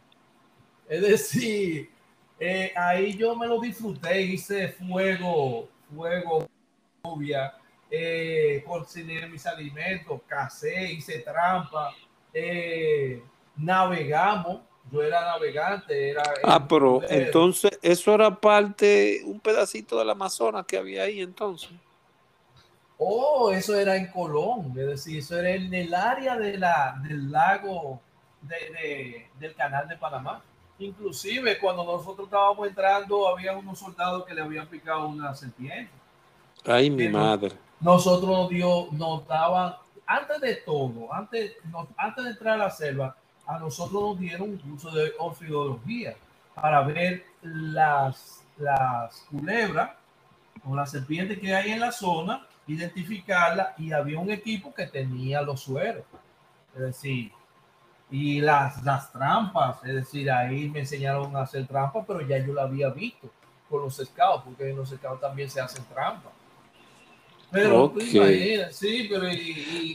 [0.89, 1.91] Es decir,
[2.39, 6.49] eh, ahí yo me lo disfruté, hice fuego, fuego,
[7.05, 7.55] lluvia,
[7.91, 8.65] eh,
[9.31, 11.95] mis alimentos, casé, hice trampa,
[12.33, 13.23] eh,
[13.57, 16.23] navegamos yo era navegante, era...
[16.43, 21.71] Ah, pero entonces eso era parte, un pedacito del Amazonas que había ahí entonces.
[22.99, 27.31] Oh, eso era en Colón, es decir, eso era en el área de la, del
[27.31, 28.01] lago
[28.43, 30.43] de, del canal de Panamá.
[30.79, 35.91] Inclusive cuando nosotros estábamos entrando, había unos soldados que le habían picado una serpiente.
[36.65, 37.53] Ay, mi madre.
[37.81, 39.77] Nosotros nos dio, nos daban,
[40.07, 41.53] antes de todo, antes,
[41.97, 43.17] antes de entrar a la selva,
[43.51, 46.15] a nosotros nos dieron un curso de orfidología
[46.55, 49.91] para ver las, las culebras
[50.65, 55.43] o las serpientes que hay en la zona, identificarla y había un equipo que tenía
[55.43, 56.05] los sueros,
[56.75, 57.33] es decir,
[58.09, 62.53] y las, las trampas, es decir, ahí me enseñaron a hacer trampas, pero ya yo
[62.55, 63.31] la había visto
[63.69, 66.33] con los scouts, porque en los scouts también se hacen trampas.
[67.51, 67.93] Pero
[68.71, 69.27] sí, pero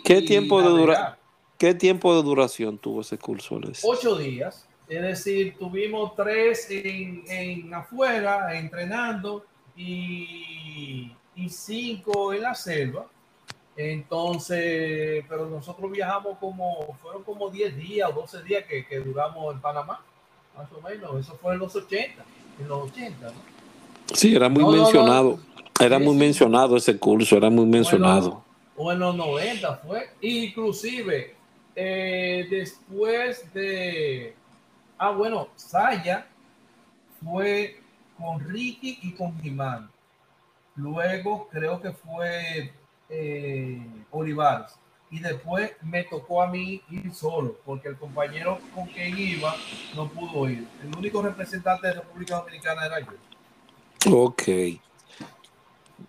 [0.03, 1.24] ¿Qué tiempo de durar?
[1.58, 3.60] ¿Qué tiempo de duración tuvo ese curso?
[3.84, 4.68] Ocho días.
[4.88, 9.45] Es decir, tuvimos tres en, afuera entrenando
[9.76, 11.12] y,
[11.49, 13.08] cinco en la selva.
[13.78, 19.60] Entonces, pero nosotros viajamos como, fueron como 10 días o 12 días que, duramos en
[19.60, 20.01] Panamá,
[20.56, 21.20] más o menos.
[21.20, 22.24] Eso fue en los 80,
[22.60, 23.56] en los 80, ¿no?
[24.14, 25.39] Sí, era muy mencionado.
[25.80, 28.43] era muy mencionado ese curso, era muy mencionado.
[28.78, 30.10] O en los 90 fue.
[30.22, 31.36] Inclusive,
[31.76, 34.36] eh, después de.
[34.97, 36.26] Ah, bueno, Saya
[37.23, 37.82] fue
[38.17, 39.89] con Ricky y con Jimán.
[40.76, 42.71] Luego creo que fue
[43.09, 44.73] eh, Olivares.
[45.11, 49.55] Y después me tocó a mí ir solo, porque el compañero con quien iba
[49.95, 50.67] no pudo ir.
[50.84, 54.17] El único representante de República Dominicana era yo.
[54.17, 54.43] Ok.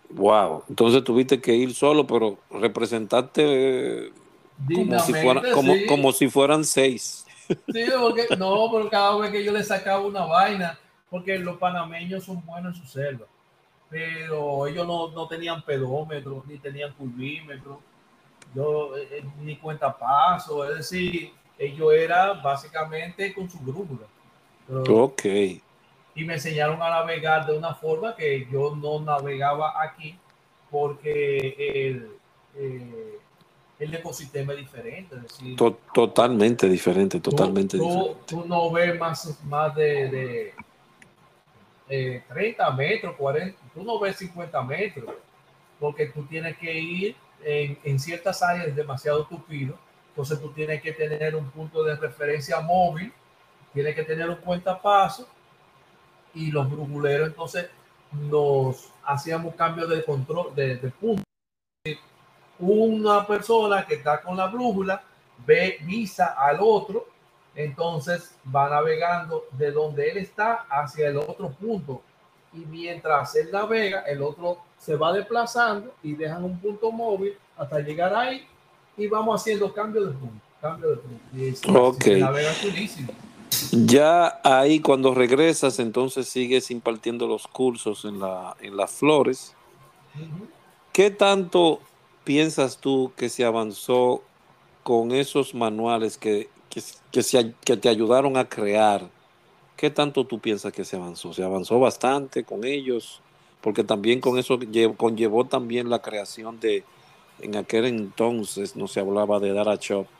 [0.09, 0.63] Wow.
[0.67, 4.11] Entonces tuviste que ir solo, pero representante
[4.65, 5.13] como si,
[5.53, 7.25] como, como si fueran seis.
[7.47, 10.77] Sí, porque no, pero cada vez que yo le sacaba una vaina,
[11.09, 13.25] porque los panameños son buenos en su selva,
[13.89, 17.79] pero ellos no, no tenían pedómetro, ni tenían curvímetro,
[18.53, 24.07] yo, eh, eh, ni cuenta paso, es decir, ellos eran básicamente con su brújula.
[24.69, 25.25] ok.
[26.15, 30.17] Y me enseñaron a navegar de una forma que yo no navegaba aquí,
[30.71, 32.11] porque el,
[32.55, 33.19] eh,
[33.79, 35.15] el ecosistema es diferente.
[35.93, 38.21] totalmente diferente, totalmente tú, diferente.
[38.25, 40.53] Tú, no ves más, más de,
[41.87, 45.05] de 30 metros, 40, tú no ves 50 metros,
[45.79, 49.77] porque tú tienes que ir en, en ciertas áreas demasiado tupido,
[50.09, 53.13] entonces tú tienes que tener un punto de referencia móvil,
[53.73, 55.27] tienes que tener un cuentapaso
[56.33, 57.69] y los bruguleros entonces
[58.11, 61.26] nos hacíamos cambios de control de, de punto
[62.59, 65.01] una persona que está con la brújula
[65.45, 67.05] ve visa al otro
[67.55, 72.01] Entonces va navegando de donde él está hacia el otro punto.
[72.53, 77.79] Y mientras él navega, el otro se va desplazando y dejan un punto móvil hasta
[77.79, 78.47] llegar ahí
[78.95, 81.23] y vamos haciendo cambio de punto, cambio de punto.
[81.35, 82.05] Y se, Ok.
[82.19, 83.11] navega chulísimo.
[83.71, 89.55] Ya ahí cuando regresas, entonces sigues impartiendo los cursos en, la, en las flores.
[90.91, 91.79] ¿Qué tanto
[92.27, 94.29] piensas tú que se avanzó
[94.83, 99.13] con esos manuales que, que, que se- que te ayudaron a crear?
[99.75, 101.33] ¿Qué tanto tú piensas que se avanzó?
[101.33, 103.23] ¿Se avanzó bastante con ellos?
[103.61, 106.89] Porque también con eso lle- conllevó también la creación de,
[107.39, 110.11] en aquel entonces no se hablaba de data shop,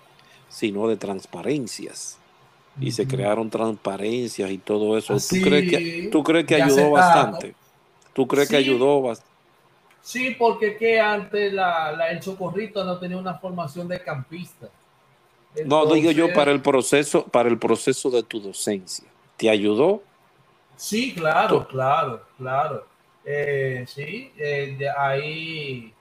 [0.47, 2.24] sino de transparencias.
[2.80, 5.16] Y se crearon transparencias y todo eso.
[5.16, 7.58] Así, ¿Tú crees que, tú crees que ayudó bastante?
[8.14, 9.27] ¿Tú crees que ayudó bastante?
[10.08, 14.70] Sí, porque que antes la, la- el Socorrito no tenía una formación de campista.
[15.66, 19.05] No, digo yo para el proceso, para el proceso de tu docencia.
[19.36, 20.01] ¿Te ayudó?
[20.78, 22.86] Sí, claro, Tú- claro, claro.
[23.26, 25.93] Eh, sí, eh, de ahí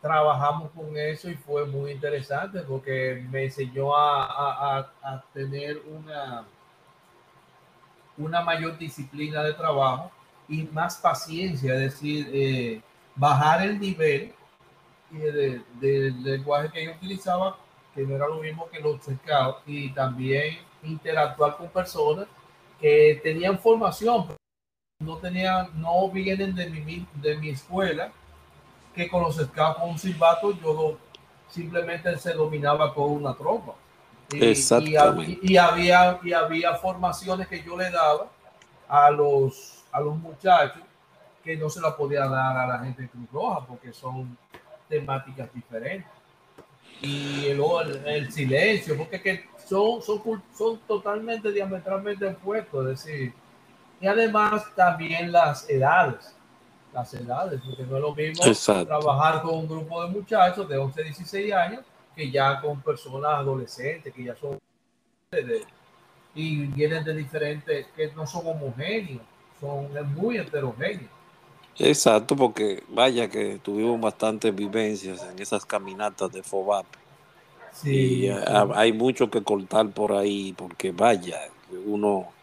[0.00, 5.82] trabajamos con eso y fue muy interesante porque me enseñó a, a- a- a tener
[5.90, 6.44] una,
[8.18, 10.12] una mayor disciplina de trabajo
[10.48, 12.80] y más paciencia, es decir, eh,
[13.14, 14.32] bajar el nivel
[15.10, 17.56] y de- del lenguaje que yo utilizaba,
[17.94, 22.26] que no era lo mismo que los cercados, y también interactuar con personas
[22.80, 24.26] que tenían formación,
[25.00, 28.12] no tenían, no vienen de mi, de mi escuela,
[28.94, 30.98] que con los scouts con un silbato yo
[31.48, 33.74] simplemente se dominaba con una tropa.
[34.32, 35.38] Y, y, Exactamente.
[35.42, 38.28] y había, y había formaciones que yo le daba
[38.88, 40.82] a los, a los muchachos
[41.42, 44.36] que no se la podía dar a la gente de Cruz Roja porque son
[44.88, 46.10] temáticas diferentes.
[47.00, 47.60] Y el,
[48.06, 53.34] el, silencio, porque que son, son, son totalmente diametralmente opuestos, es decir,
[54.00, 56.34] y además también las edades,
[56.92, 58.86] las edades, porque no es lo mismo Exacto.
[58.86, 61.84] trabajar con un grupo de muchachos de 11, 16 años
[62.16, 64.58] que ya con personas adolescentes, que ya son
[65.30, 65.64] de-
[66.34, 69.22] y vienen de diferentes, que no son homogéneos,
[69.60, 71.10] son muy heterogéneos.
[71.78, 76.86] Exacto, porque vaya que tuvimos bastantes vivencias en esas caminatas de FOBAP.
[77.72, 81.40] Sí, y ah, hay mucho que cortar por ahí, porque vaya,
[81.86, 82.33] uno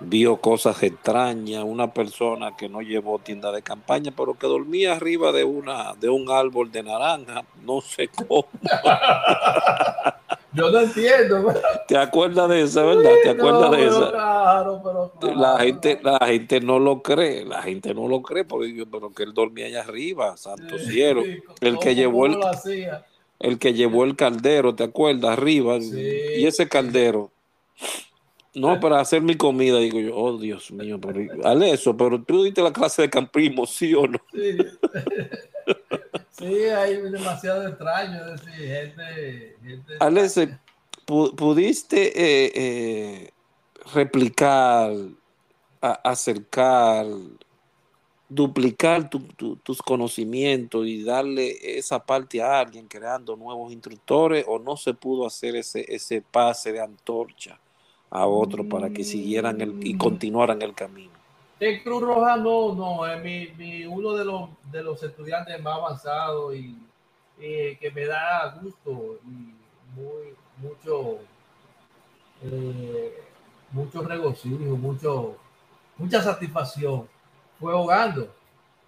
[0.00, 5.32] vio cosas extrañas, una persona que no llevó tienda de campaña, pero que dormía arriba
[5.32, 8.46] de una de un árbol de naranja, no sé cómo.
[10.52, 11.52] Yo no entiendo.
[11.88, 13.10] ¿Te acuerdas de esa, verdad?
[13.24, 14.10] ¿Te No, acuerdas de esa?
[14.12, 15.36] Claro, pero claro.
[15.40, 19.10] La gente, la gente no lo cree, la gente no lo cree, porque yo, pero
[19.12, 21.22] que él dormía allá arriba, santo Sí, cielo.
[21.24, 22.36] sí, El que ¿cómo- llevó el,
[23.40, 25.32] el que llevó el caldero, ¿te acuerdas?
[25.32, 25.80] Arriba.
[25.80, 25.90] Sí.
[26.36, 27.32] Y ese caldero.
[28.54, 32.44] No, para hacer mi comida, digo yo, oh Dios mío, pero dale eso, pero tú
[32.44, 34.18] diste la clase de campismo, ¿sí o no?
[34.32, 34.56] Sí.
[36.30, 40.58] sí, hay demasiado extraño, es decir, gente, gente
[41.06, 43.30] pu- ¿pudiste eh, eh,
[43.92, 44.92] replicar,
[45.80, 47.06] a- acercar,
[48.28, 54.58] duplicar tu- tu- tus conocimientos y darle esa parte a alguien creando nuevos instructores o
[54.58, 57.58] no se pudo hacer ese, ese pase de antorcha
[58.14, 61.10] a otro para que siguieran el, y continuaran el camino?
[61.60, 65.74] En Cruz Roja no, no, es mi, mi- uno de los, de los estudiantes más
[65.78, 66.76] avanzados y,
[67.38, 69.54] y que me da gusto y
[69.98, 71.18] muy, mucho,
[72.42, 73.22] eh,
[73.72, 75.36] mucho regocijo, mucho,
[75.98, 77.08] mucha satisfacción.
[77.58, 78.28] Fue Hogando,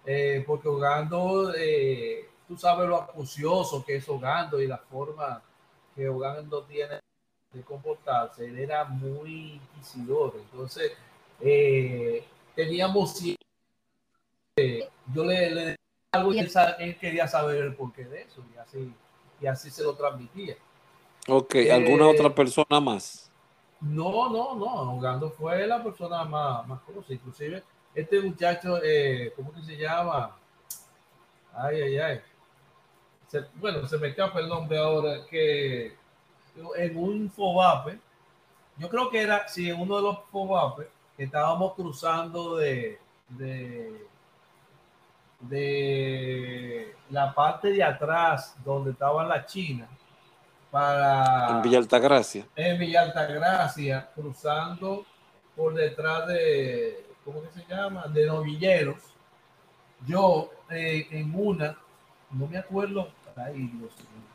[0.05, 5.41] eh, porque Hogando, eh, tú sabes lo acucioso que es Hogando y la forma
[5.95, 6.99] que Hogando tiene
[7.51, 10.91] de comportarse, él era muy inquisidor, entonces
[11.39, 12.25] eh,
[12.55, 13.37] teníamos siempre-
[15.13, 15.75] yo le, le decía
[16.13, 18.93] algo y él, quería saber el porqué de eso y así,
[19.39, 20.55] y así se lo transmitía.
[21.29, 23.31] Ok, ¿alguna Eh, otra persona más?
[23.79, 27.63] No, no, no, Hogando fue la persona más, más conocida, inclusive
[27.93, 30.35] este muchacho, eh, ¿cómo que se llama?
[31.53, 32.21] Ay, ay, ay.
[33.27, 35.95] Se- bueno, se me escapa el nombre ahora, que
[36.75, 37.99] en un FOBAPE,
[38.77, 44.07] yo creo que era, sí, en uno de los FOBAPE, que estábamos cruzando de, de,
[45.41, 49.87] de la parte de atrás donde estaba la China
[50.69, 52.45] para En Villa Altagracia.
[52.55, 55.05] en Villa Altagracia, cruzando
[55.55, 58.05] por detrás de, ¿cómo que se llama?
[58.07, 59.01] De novilleros.
[60.05, 61.75] Yo eh, en una,
[62.31, 64.26] no me acuerdo, ay Dios mío,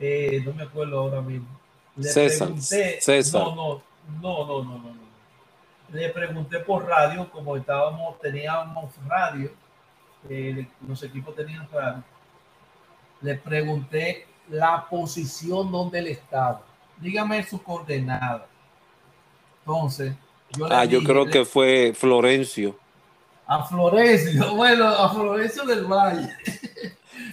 [0.00, 1.48] Eh, no me acuerdo ahora mismo,
[1.96, 3.42] Le César, pregunté, César.
[3.42, 3.82] No, no,
[4.22, 4.98] no, no, no, no.
[5.90, 9.50] Le pregunté por radio, como estábamos, teníamos radio,
[10.28, 12.04] eh, los equipos tenían radio.
[13.22, 16.62] Le pregunté la posición donde él estaba.
[16.98, 18.46] Dígame su coordenada.
[19.60, 20.14] Entonces,
[20.56, 22.76] yo Ah, yo dije, creo le- que fue Florencio.
[23.46, 26.36] a Florencio, bueno, a Florencio del Valle.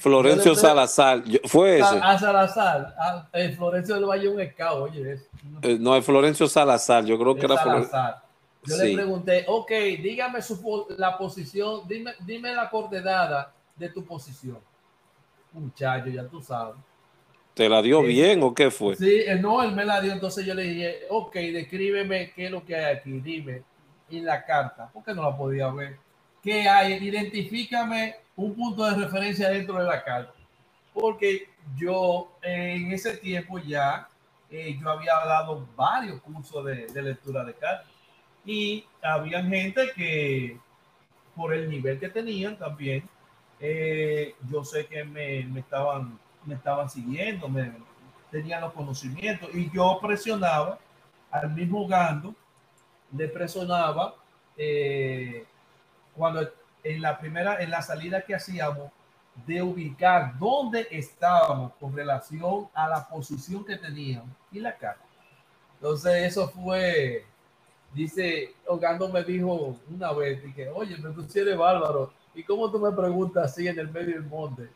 [0.10, 1.24] Florencio Salazar.
[1.46, 2.00] ¿Fue ese?
[2.00, 5.28] A, Salazar, a, eh, Florencio del Valle un escao, oye, es,
[5.64, 7.04] Eh, No, es Florencio Salazar.
[7.06, 7.58] Yo creo que era.
[7.58, 8.22] Salazar.
[8.64, 8.88] Yo Sí.
[8.90, 9.72] le pregunté, ok,
[10.04, 14.60] dígame su, la posición, dime, dime la coordenada de tu posición.
[15.54, 16.76] Muchacho, ya tú sabes.
[17.56, 18.08] ¿Te la dio Sí.
[18.08, 18.96] bien o qué fue?
[18.96, 22.52] Sí, eh, no, él me la dio, entonces yo le dije, ok, descríbeme qué es
[22.52, 23.64] lo que hay aquí, dime,
[24.12, 25.98] en la carta, porque no la podía ver.
[26.46, 26.94] ¿Qué hay?
[26.94, 30.32] Identifícame un punto de referencia dentro de la carta.
[30.94, 34.08] Porque yo en ese tiempo ya,
[34.52, 37.88] eh, yo había dado varios cursos de, de lectura de cartas.
[38.46, 40.60] Y había gente que,
[41.36, 43.10] por el nivel que tenían también,
[43.60, 47.72] eh, yo sé que me, me estaban, me estaban siguiendo, me,
[48.30, 50.78] tenían los conocimientos y yo presionaba
[51.32, 52.36] al mismo Gando,
[53.18, 54.14] le presionaba
[54.56, 55.44] eh,
[56.16, 56.48] cuando
[56.84, 58.92] en la primera, en la salida que hacíamos,
[59.46, 64.98] de ubicar dónde estábamos con relación a la posición que teníamos y la cara.
[65.74, 67.26] Entonces eso fue,
[67.94, 71.28] dice, Ogando me dijo una vez, dije, oye, me tú
[71.58, 74.70] bárbaro, ¿y cómo tú me preguntas así en el medio del monte?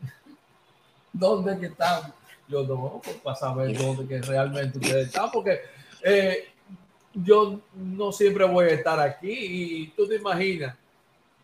[1.14, 2.12] ¿Dónde que estamos?
[2.48, 5.62] Yo no, pues para saber dónde que realmente ustedes están, porque
[6.04, 6.50] eh,
[7.14, 10.76] yo no siempre voy a estar aquí y tú te imaginas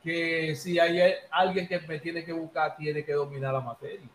[0.06, 1.00] que si hay
[1.32, 4.08] alguien que me tiene que buscar, tiene que dominar la materia.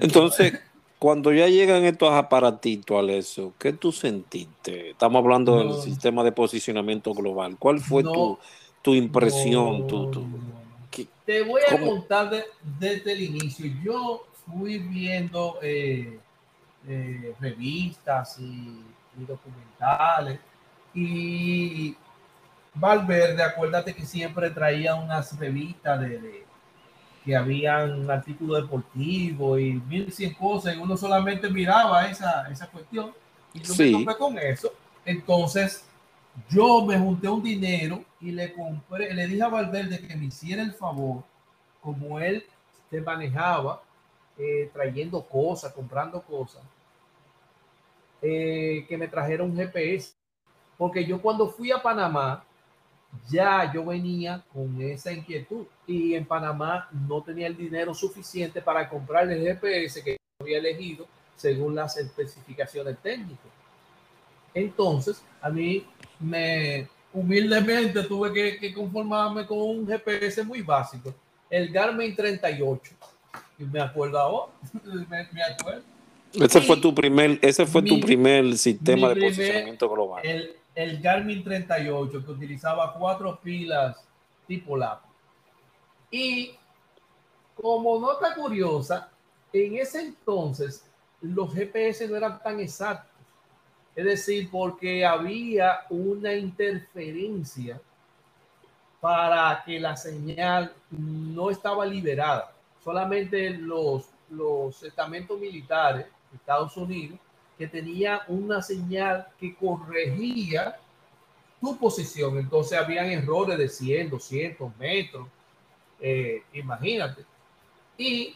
[0.00, 0.60] Entonces,
[0.98, 4.90] cuando ya llegan estos aparatitos, Alessio, ¿qué tú sentiste?
[4.90, 7.56] Estamos hablando del sistema de posicionamiento global.
[7.56, 8.12] ¿Cuál fue No.
[8.12, 8.38] tu,
[8.82, 9.80] tu impresión?
[9.82, 10.88] No, tu- tu- no, no.
[10.90, 11.86] ¿Qué- Te voy a ¿Cómo?
[11.90, 12.44] contar de-
[12.78, 13.70] desde el inicio.
[13.82, 16.18] Yo fui viendo eh,
[16.88, 18.80] eh, revistas y,
[19.18, 20.40] y documentales
[20.94, 21.96] y
[22.74, 26.44] Valverde, acuérdate que siempre traía unas revistas de, de-
[27.24, 33.12] que habían artículos deportivos y mil cien cosas y uno solamente miraba esa, esa cuestión
[33.54, 33.84] y yo Sí.
[33.92, 34.72] me topé con eso.
[35.04, 35.86] Entonces,
[36.50, 40.62] yo me junté un dinero y le compré, le dije a Valverde que me hiciera
[40.62, 41.24] el favor,
[41.82, 42.44] como él
[42.90, 43.82] se manejaba,
[44.38, 46.62] eh, trayendo cosas, comprando cosas,
[48.22, 50.14] eh, que me trajera un GPS.
[50.78, 52.44] Porque yo cuando fui a Panamá,
[53.30, 58.88] ya yo venía con esa inquietud y en Panamá no tenía el dinero suficiente para
[58.88, 63.50] comprar el GPS que había elegido según las especificaciones técnicas.
[64.52, 65.84] Entonces, a mí
[66.20, 71.14] me humildemente tuve que, que conformarme con un GPS muy básico,
[71.50, 72.92] el Garmin 38.
[73.58, 74.52] Y me acuerdo ahora,
[74.84, 75.82] me, me acuerdo.
[76.32, 80.24] Ese fue Y tu primer, ese fue tu mi- primer sistema de primer- posicionamiento global.
[80.26, 83.96] El, el Garmin 38 que utilizaba cuatro pilas
[84.46, 85.08] tipo lápiz.
[86.10, 86.54] Y
[87.54, 89.10] como nota curiosa,
[89.52, 90.84] en ese entonces
[91.20, 93.10] los GPS no eran tan exactos.
[93.94, 97.80] Es decir, porque había una interferencia
[99.00, 102.52] para que la señal no estaba liberada.
[102.82, 107.18] Solamente los, los estamentos militares de Estados Unidos
[107.58, 110.76] que tenía una señal que corregía
[111.60, 112.38] tu posición.
[112.38, 115.26] Entonces habían errores de 100, 200 metros.
[116.00, 117.24] Eh, imagínate.
[117.96, 118.34] Y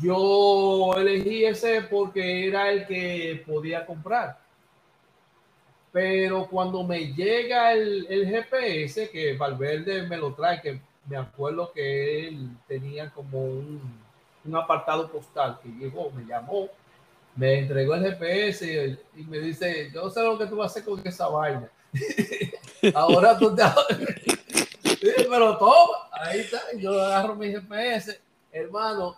[0.00, 4.38] yo elegí ese porque era el que podía comprar.
[5.92, 11.72] Pero cuando me llega el, el GPS, que Valverde me lo trae, que me acuerdo
[11.72, 13.80] que él tenía como un,
[14.44, 16.68] un apartado postal que llegó, me llamó,
[17.40, 20.70] me entregó el GPS y, y me dice, yo sé lo que tú vas a
[20.72, 21.70] hacer con esa vaina.
[22.94, 23.62] Ahora tú te...
[25.00, 28.20] Pero toma, ahí está, yo agarro mi GPS,
[28.52, 29.16] hermano,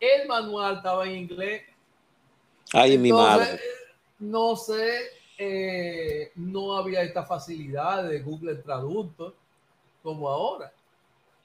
[0.00, 1.62] el manual estaba en inglés.
[2.72, 3.60] Ay, mi Entonces, madre.
[4.18, 5.00] No sé,
[5.36, 9.34] eh, no había esta facilidad de Google Traductor
[10.02, 10.72] como ahora.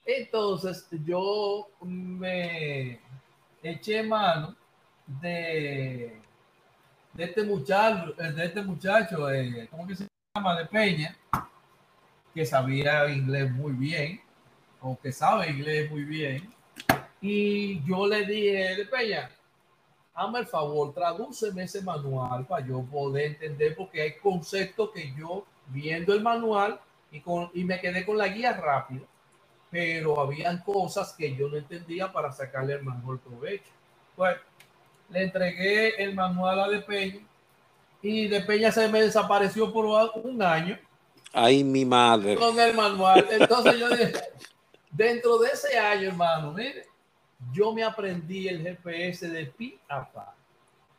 [0.06, 3.02] Entonces yo me
[3.62, 4.56] eché mano
[5.06, 6.22] de,
[7.14, 10.58] de este muchacho, eh, de este muchacho, eh, ¿cómo que se llama?
[10.58, 11.16] De Peña,
[12.34, 14.22] que sabía inglés muy bien,
[14.82, 16.54] o que sabe inglés muy bien.
[17.22, 19.30] Y yo le dije, de Peña,
[20.14, 25.46] hazme el favor, tradúceme ese manual para yo poder entender, porque hay conceptos que yo,
[25.68, 26.80] viendo el manual,
[27.12, 29.06] y, con, y me quedé con la guía rápida,
[29.70, 33.72] pero habían cosas que yo no entendía para sacarle el mejor provecho.
[34.18, 34.38] Bueno,
[35.10, 37.20] le entregué el manual a De Peña
[38.04, 39.86] y De Peña se me desapareció por
[40.24, 40.78] un año.
[41.32, 42.36] Ay, mi madre.
[42.36, 43.26] Con el manual.
[43.32, 44.14] Entonces yo dije,
[44.92, 46.86] dentro de ese año, hermano, mire,
[47.54, 50.36] yo me aprendí el GPS de pi a pa.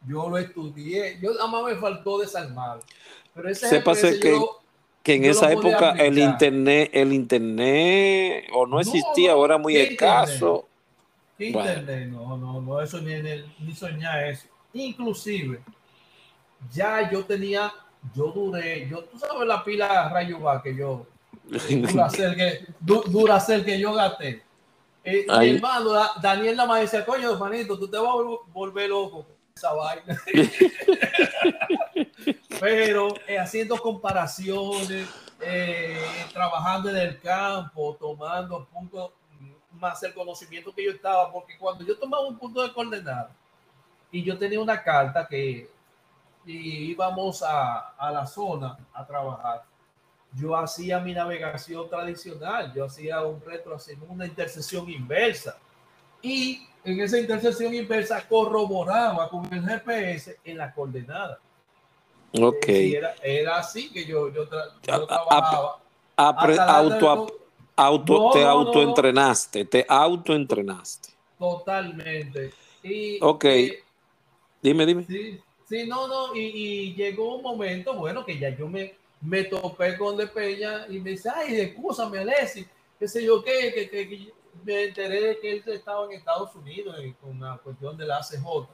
[0.06, 1.18] Yo lo estudié.
[1.20, 2.80] Yo nada más me faltó desarmar.
[3.34, 4.40] Pero ese GPS que,
[5.02, 10.34] que en esa época el internet, el internet o no existía, o era muy escaso.
[10.34, 10.73] Internet?
[11.38, 13.14] No, no, no, eso ni,
[13.58, 14.46] ni soñar eso.
[14.72, 15.60] Inclusive,
[16.72, 17.72] ya yo tenía,
[18.14, 21.06] yo duré, yo, tú sabes la pila rayo va que yo,
[21.42, 24.42] dura ser que, dura ser que yo gasté.
[25.02, 25.90] Eh, mi hermano
[26.22, 28.14] Daniel la decía, coño, hermanito, tú te vas a
[28.52, 30.18] volver loco con esa vaina.
[32.60, 35.06] Pero eh, haciendo comparaciones,
[35.40, 35.98] eh,
[36.32, 39.10] trabajando en el campo, tomando puntos
[39.84, 43.30] más el conocimiento que yo estaba, porque cuando yo tomaba un punto de coordenada
[44.10, 45.68] y yo tenía una carta que
[46.46, 49.64] íbamos a, a la zona a trabajar,
[50.32, 53.76] yo hacía mi navegación tradicional, yo hacía un retro,
[54.08, 55.56] una intersección inversa.
[56.22, 61.38] Y en esa intersección inversa corroboraba con el GPS en la coordenada.
[62.32, 62.68] Ok.
[62.68, 65.78] era, era, así que yo, yo, trabajaba.
[66.16, 67.43] auto,
[67.76, 71.10] auto, te autoentrenaste, te autoentrenaste.
[71.38, 72.52] Totalmente.
[72.82, 73.44] Y, ok.
[74.62, 75.04] dime, dime.
[75.06, 78.94] Sí, sí no, no, y, y llegó un momento, bueno, que ya yo me
[79.24, 82.66] me topé con De Peña y me dice, ay, excúsame, Alessi,
[82.98, 84.32] qué sé yo qué, que, que,
[84.62, 88.68] me enteré de que él estaba en Estados Unidos con la cuestión de la ACJ,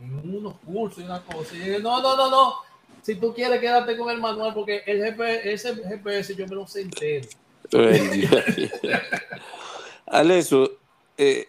[0.00, 1.54] en unos cursos y una cosa.
[1.54, 2.54] Y dije, no, no, no, no,
[3.02, 6.66] si tú quieres quédate con el manual, porque el GPS, ese GPS yo me lo
[6.66, 7.28] sé entero.
[10.06, 10.72] Alessio,
[11.16, 11.48] eh,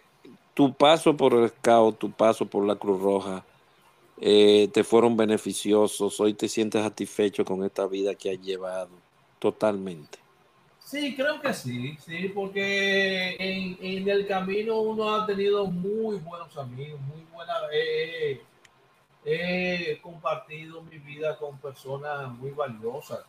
[0.54, 3.44] tu paso por el Scout, tu paso por la Cruz Roja,
[4.20, 8.90] eh, te fueron beneficiosos, hoy te sientes satisfecho con esta vida que has llevado,
[9.38, 10.18] totalmente.
[10.78, 17.00] Sí, creo que sí, sí, porque en, el camino uno ha tenido muy buenos amigos,
[17.00, 17.54] muy buena,
[19.24, 23.20] he compartido mi vida con personas muy valiosas,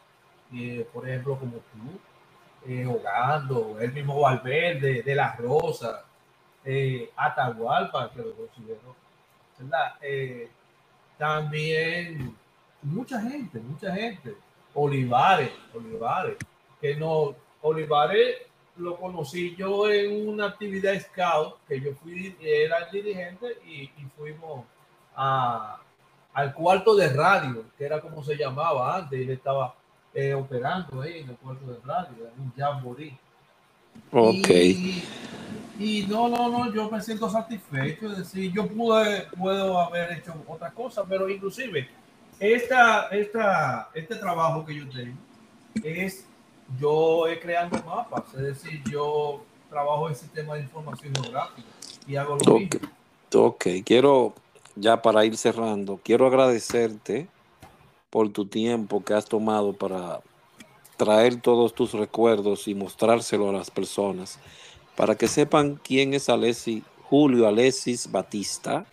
[0.54, 2.00] eh, por ejemplo, como tú,
[2.68, 6.06] eh, Hogando, el mismo Valverde, de la Rosa,
[6.64, 8.96] eh, Atahualpa, que lo considero.
[10.02, 10.50] Eh,
[11.18, 12.36] también
[12.82, 14.36] mucha gente, mucha gente.
[14.74, 16.38] Olivares, Olivares,
[16.82, 18.38] que no, Olivares
[18.78, 24.66] lo conocí yo en una actividad scout, que yo fui, era el dirigente y, fuimos
[25.16, 25.80] a,
[26.34, 29.76] al cuarto de radio, que era como se llamaba antes, y él estaba
[30.14, 33.18] eh, operando ahí en el cuarto de radio, en un jamboree.
[34.12, 34.50] Ok.
[35.80, 38.12] Y no, no, no, yo me siento satisfecho.
[38.12, 41.90] Es decir, yo pude, puedo haber hecho otra cosa, pero inclusive
[42.40, 45.18] esta, esta, este trabajo que yo tengo
[45.84, 46.28] es
[46.80, 51.68] yo he creando mapas, es decir, yo trabajo en sistema de información geográfica
[52.08, 52.80] y hago lo mismo.
[53.36, 54.34] Ok, quiero
[54.76, 57.28] ya para ir cerrando, quiero agradecerte
[58.14, 60.22] por tu tiempo que has tomado para
[60.98, 64.38] traer todos tus recuerdos y mostrárselo a las personas
[64.96, 68.86] para que sepan quién es Alessi, Julio Alessis Batista,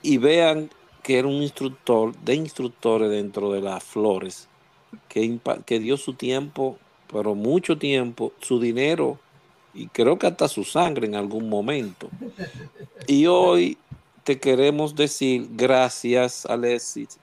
[0.00, 0.70] y vean
[1.02, 4.48] que era un instructor de instructores dentro de las flores,
[5.10, 6.78] que, que dio su tiempo,
[7.12, 9.18] pero mucho tiempo, su dinero
[9.74, 12.08] y creo que hasta su sangre en algún momento.
[13.06, 13.76] Y hoy
[14.22, 17.18] te queremos decir gracias, Alessis.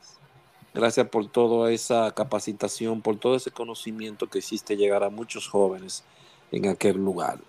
[0.73, 6.03] Gracias por toda esa capacitación, por todo ese conocimiento que hiciste llegar a muchos jóvenes
[6.51, 7.39] en aquel lugar,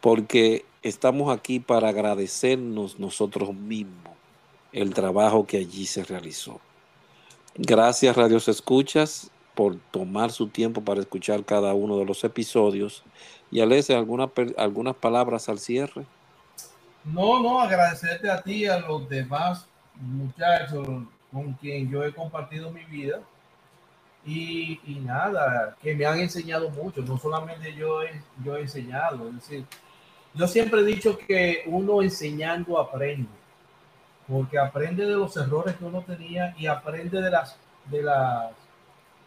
[0.00, 4.14] porque estamos aquí para agradecernos nosotros mismos
[4.72, 6.60] el trabajo que allí se realizó.
[7.54, 13.04] Gracias, Radios Escuchas, por tomar su tiempo para escuchar cada uno de los episodios.
[13.50, 16.06] Y Alessia, ¿alguna, algunas palabras al cierre?
[17.04, 19.66] No, no, agradecerte a ti, a los demás
[20.00, 20.86] muchachos
[21.32, 23.20] con quien yo he compartido mi vida
[24.24, 29.34] y, nada, que me han enseñado mucho, no solamente yo he, yo he enseñado, es
[29.34, 29.66] decir,
[30.34, 33.28] yo siempre he dicho que uno enseñando aprende,
[34.28, 37.56] porque aprende de los errores que uno tenía y aprende de las,
[37.86, 38.52] de las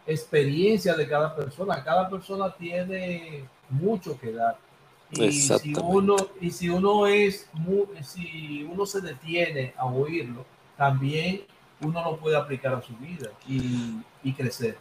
[0.07, 1.83] experiencias de cada persona.
[1.83, 4.57] Cada persona tiene mucho que dar.
[5.11, 7.47] Y si uno, y si uno es
[8.01, 10.45] si uno se detiene a oírlo,
[10.75, 11.43] también
[11.85, 14.77] uno lo puede aplicar a su vida y, y crecer.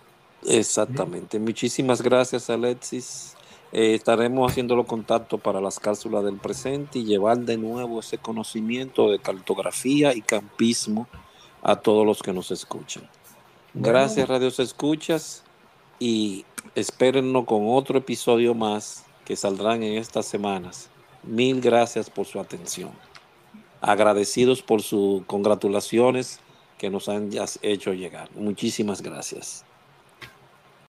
[0.47, 1.39] Exactamente.
[1.39, 3.37] Muchísimas gracias, Alexis.
[3.73, 8.19] Eh, estaremos haciendo los contactos para las cápsulas del presente y llevar de nuevo ese
[8.19, 11.09] conocimiento de cartografía y campismo
[11.61, 13.09] a todos los que nos escuchan.
[13.73, 15.43] Gracias, Radios Escuchas,
[15.99, 16.45] y
[16.77, 20.89] espérennos con otro episodio más que saldrán en estas semanas.
[21.25, 22.93] Mil gracias por su atención.
[23.81, 26.39] Agradecidos por sus congratulaciones
[26.85, 27.31] que nos han
[27.63, 28.29] hecho llegar.
[28.35, 29.65] Muchísimas gracias.